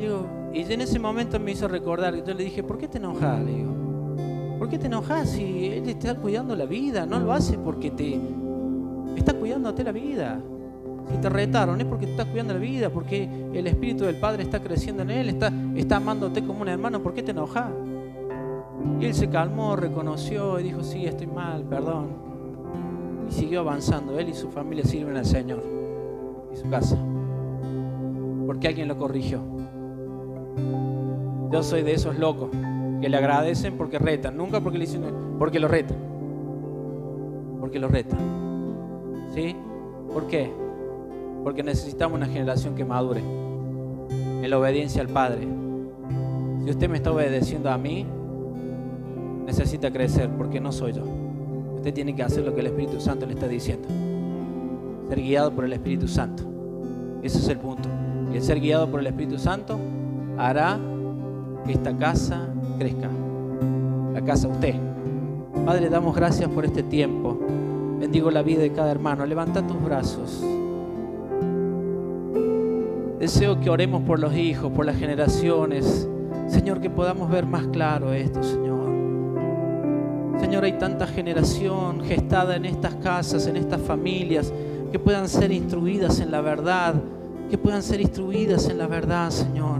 [0.00, 3.42] Digo, y en ese momento me hizo recordar, yo le dije, ¿por qué te enojas?
[3.44, 3.78] Le digo,
[4.58, 7.06] ¿Por qué te enojas si Él está cuidando la vida?
[7.06, 8.20] No lo hace porque te
[9.16, 10.40] está cuidándote la vida.
[11.10, 14.42] Si te retaron es porque te estás cuidando la vida, porque el Espíritu del Padre
[14.42, 17.00] está creciendo en Él, está, está amándote como un hermano.
[17.00, 17.70] ¿Por qué te enojas?
[19.00, 22.08] Y él se calmó, reconoció y dijo, sí, estoy mal, perdón.
[23.28, 24.18] Y siguió avanzando.
[24.18, 25.62] Él y su familia sirven al Señor
[26.52, 26.98] y su casa.
[28.46, 29.40] Porque alguien lo corrigió.
[31.50, 32.50] Yo soy de esos locos
[33.00, 35.02] que le agradecen porque retan, nunca porque le dicen,
[35.38, 35.96] porque lo retan.
[37.60, 38.18] Porque lo retan.
[39.34, 39.56] ¿Sí?
[40.12, 40.50] ¿Por qué?
[41.44, 43.20] Porque necesitamos una generación que madure
[44.42, 45.46] en la obediencia al Padre.
[46.64, 48.06] Si usted me está obedeciendo a mí,
[49.46, 51.02] necesita crecer porque no soy yo.
[51.76, 53.88] Usted tiene que hacer lo que el Espíritu Santo le está diciendo.
[55.08, 56.42] Ser guiado por el Espíritu Santo.
[57.22, 57.88] Ese es el punto.
[58.32, 59.78] Y el ser guiado por el Espíritu Santo
[60.38, 60.78] hará
[61.66, 63.10] que esta casa crezca.
[64.14, 64.74] La casa usted.
[65.66, 67.38] Padre, damos gracias por este tiempo.
[67.98, 69.26] Bendigo la vida de cada hermano.
[69.26, 70.42] Levanta tus brazos.
[73.18, 76.08] Deseo que oremos por los hijos, por las generaciones.
[76.46, 78.78] Señor, que podamos ver más claro esto, Señor.
[80.40, 84.52] Señor, hay tanta generación gestada en estas casas, en estas familias,
[84.92, 86.94] que puedan ser instruidas en la verdad,
[87.50, 89.77] que puedan ser instruidas en la verdad, Señor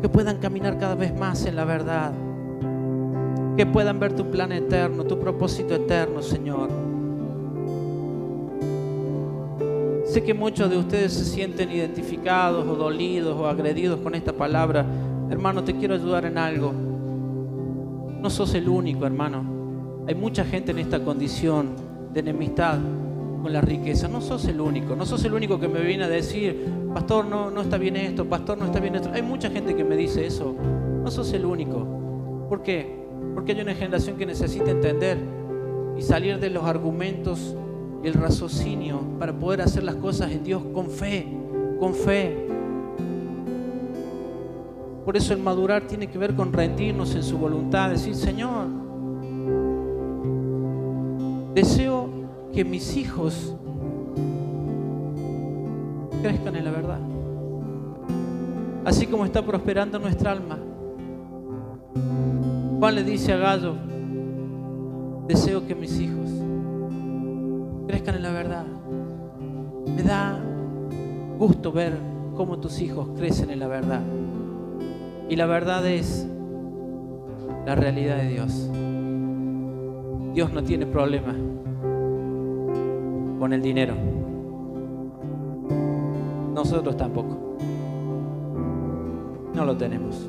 [0.00, 2.12] que puedan caminar cada vez más en la verdad,
[3.56, 6.68] que puedan ver tu plan eterno, tu propósito eterno, Señor.
[10.06, 14.86] Sé que muchos de ustedes se sienten identificados o dolidos o agredidos con esta palabra.
[15.30, 16.72] Hermano, te quiero ayudar en algo.
[16.72, 20.04] No sos el único, hermano.
[20.06, 21.70] Hay mucha gente en esta condición
[22.14, 22.78] de enemistad
[23.42, 24.08] con la riqueza.
[24.08, 24.96] No sos el único.
[24.96, 26.64] No sos el único que me viene a decir,
[26.94, 29.10] pastor, no, no está bien esto, pastor, no está bien esto.
[29.12, 30.54] Hay mucha gente que me dice eso.
[31.02, 31.86] No sos el único.
[32.48, 33.06] ¿Por qué?
[33.34, 35.18] Porque hay una generación que necesita entender
[35.96, 37.56] y salir de los argumentos
[38.02, 41.26] y el raciocinio para poder hacer las cosas en Dios con fe,
[41.78, 42.46] con fe.
[45.04, 48.66] Por eso el madurar tiene que ver con rendirnos en su voluntad, decir, Señor,
[51.54, 52.10] deseo
[52.52, 53.54] que mis hijos
[56.26, 56.98] crezcan en la verdad.
[58.84, 60.58] Así como está prosperando nuestra alma.
[62.80, 63.74] Juan le dice a Gallo,
[65.28, 66.28] deseo que mis hijos
[67.86, 68.66] crezcan en la verdad.
[69.94, 70.40] Me da
[71.38, 71.96] gusto ver
[72.34, 74.02] cómo tus hijos crecen en la verdad.
[75.28, 76.26] Y la verdad es
[77.64, 78.68] la realidad de Dios.
[80.34, 81.36] Dios no tiene problema
[83.38, 83.94] con el dinero
[86.56, 87.36] nosotros tampoco.
[89.54, 90.28] No lo tenemos.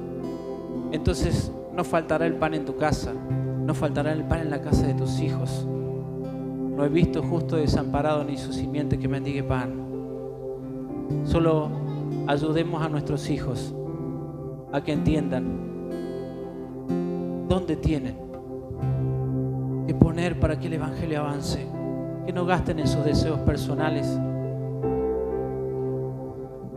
[0.91, 4.85] Entonces no faltará el pan en tu casa, no faltará el pan en la casa
[4.85, 5.65] de tus hijos.
[5.65, 9.71] No he visto justo desamparado ni su simiente que mendigue pan.
[11.23, 11.69] Solo
[12.27, 13.73] ayudemos a nuestros hijos
[14.73, 15.45] a que entiendan
[17.47, 18.17] dónde tienen
[19.87, 21.65] que poner para que el Evangelio avance.
[22.25, 24.19] Que no gasten en sus deseos personales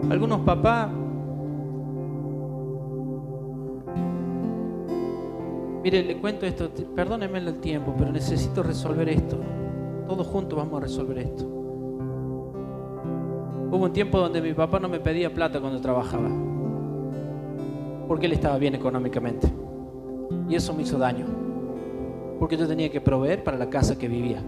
[0.08, 0.90] algunos papás
[5.82, 9.38] Mire, le cuento esto, perdónenme el tiempo, pero necesito resolver esto.
[10.06, 11.46] Todos juntos vamos a resolver esto.
[13.72, 16.28] Hubo un tiempo donde mi papá no me pedía plata cuando trabajaba,
[18.06, 19.48] porque él estaba bien económicamente.
[20.48, 21.24] Y eso me hizo daño.
[22.38, 24.42] Porque yo tenía que proveer para la casa que vivía.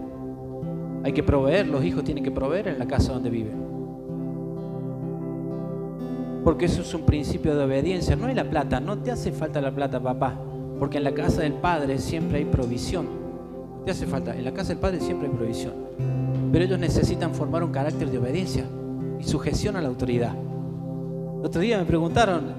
[1.03, 3.72] Hay que proveer, los hijos tienen que proveer en la casa donde viven.
[6.43, 8.15] Porque eso es un principio de obediencia.
[8.15, 10.35] No hay la plata, no te hace falta la plata, papá.
[10.79, 13.07] Porque en la casa del Padre siempre hay provisión.
[13.85, 15.73] te hace falta, en la casa del Padre siempre hay provisión.
[16.51, 18.65] Pero ellos necesitan formar un carácter de obediencia
[19.19, 20.35] y sujeción a la autoridad.
[21.39, 22.53] El otro día me preguntaron,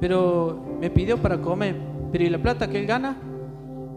[0.00, 1.76] pero me pidió para comer,
[2.12, 3.16] pero ¿y la plata que él gana?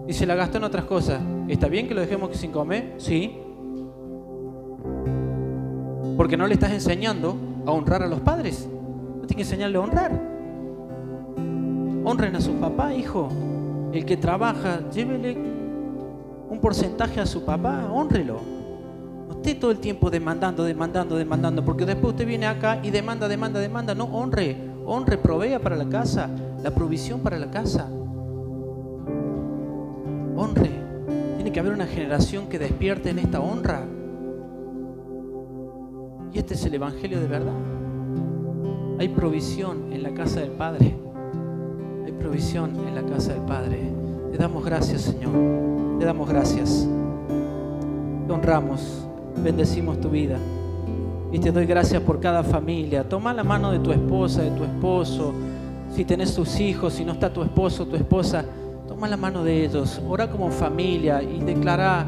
[0.07, 1.21] Y se la gastó en otras cosas.
[1.47, 2.95] ¿Está bien que lo dejemos sin comer?
[2.97, 3.37] Sí.
[6.17, 7.35] Porque no le estás enseñando
[7.65, 8.67] a honrar a los padres.
[9.29, 10.11] No tienes que enseñarle a honrar.
[12.03, 13.29] Honren a su papá, hijo.
[13.93, 15.37] El que trabaja, llévele
[16.49, 18.39] un porcentaje a su papá, honrelo.
[19.27, 23.27] No esté todo el tiempo demandando, demandando, demandando, porque después usted viene acá y demanda,
[23.27, 23.93] demanda, demanda.
[23.93, 24.57] No, honre,
[24.87, 26.27] honre, provea para la casa,
[26.63, 27.87] la provisión para la casa.
[30.35, 30.71] Honre.
[31.35, 33.83] Tiene que haber una generación que despierte en esta honra.
[36.33, 37.78] Y este es el Evangelio de verdad.
[38.99, 40.93] Hay provisión en la casa del Padre.
[42.05, 43.79] Hay provisión en la casa del Padre.
[44.29, 45.31] Le damos gracias, Señor.
[45.97, 46.85] Le damos gracias.
[48.27, 49.07] Te honramos.
[49.41, 50.37] Bendecimos tu vida.
[51.31, 53.07] Y te doy gracias por cada familia.
[53.07, 55.33] Toma la mano de tu esposa, de tu esposo.
[55.95, 58.43] Si tenés tus hijos, si no está tu esposo, tu esposa,
[58.85, 60.01] toma la mano de ellos.
[60.09, 62.05] Ora como familia y declara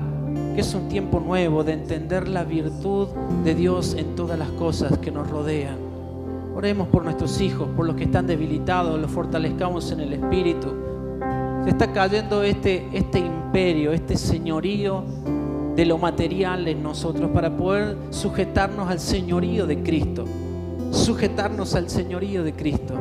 [0.54, 3.08] que es un tiempo nuevo de entender la virtud
[3.46, 5.91] de Dios en todas las cosas que nos rodean.
[6.62, 10.68] Oremos por nuestros hijos, por los que están debilitados, los fortalezcamos en el Espíritu.
[11.64, 15.04] Se está cayendo este, este imperio, este señorío
[15.76, 20.26] de lo material en nosotros para poder sujetarnos al señorío de Cristo.
[20.92, 22.94] Sujetarnos al señorío de Cristo.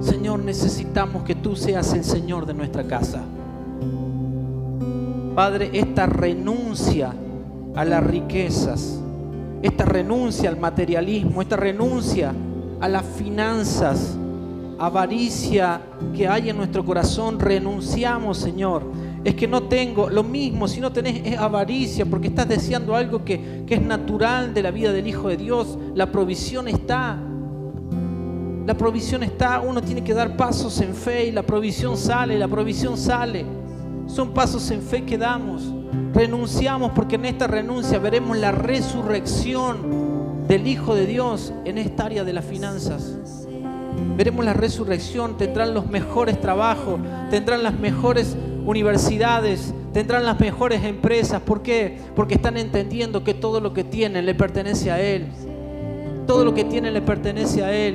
[0.00, 3.22] Señor, necesitamos que tú seas el Señor de nuestra casa.
[5.34, 7.12] Padre, esta renuncia
[7.76, 8.98] a las riquezas,
[9.60, 12.32] esta renuncia al materialismo, esta renuncia
[12.80, 14.16] a las finanzas,
[14.78, 15.80] avaricia
[16.14, 18.84] que hay en nuestro corazón, renunciamos, Señor.
[19.24, 23.24] Es que no tengo lo mismo, si no tenés es avaricia, porque estás deseando algo
[23.24, 25.78] que, que es natural de la vida del Hijo de Dios.
[25.94, 27.18] La provisión está.
[28.66, 32.48] La provisión está, uno tiene que dar pasos en fe y la provisión sale, la
[32.48, 33.44] provisión sale.
[34.06, 35.62] Son pasos en fe que damos.
[36.14, 40.13] Renunciamos porque en esta renuncia veremos la resurrección
[40.48, 43.18] del Hijo de Dios en esta área de las finanzas.
[44.16, 48.36] Veremos la resurrección, tendrán los mejores trabajos, tendrán las mejores
[48.66, 51.40] universidades, tendrán las mejores empresas.
[51.42, 51.98] ¿Por qué?
[52.14, 55.26] Porque están entendiendo que todo lo que tienen le pertenece a Él.
[56.26, 57.92] Todo lo que tienen le pertenece a Él.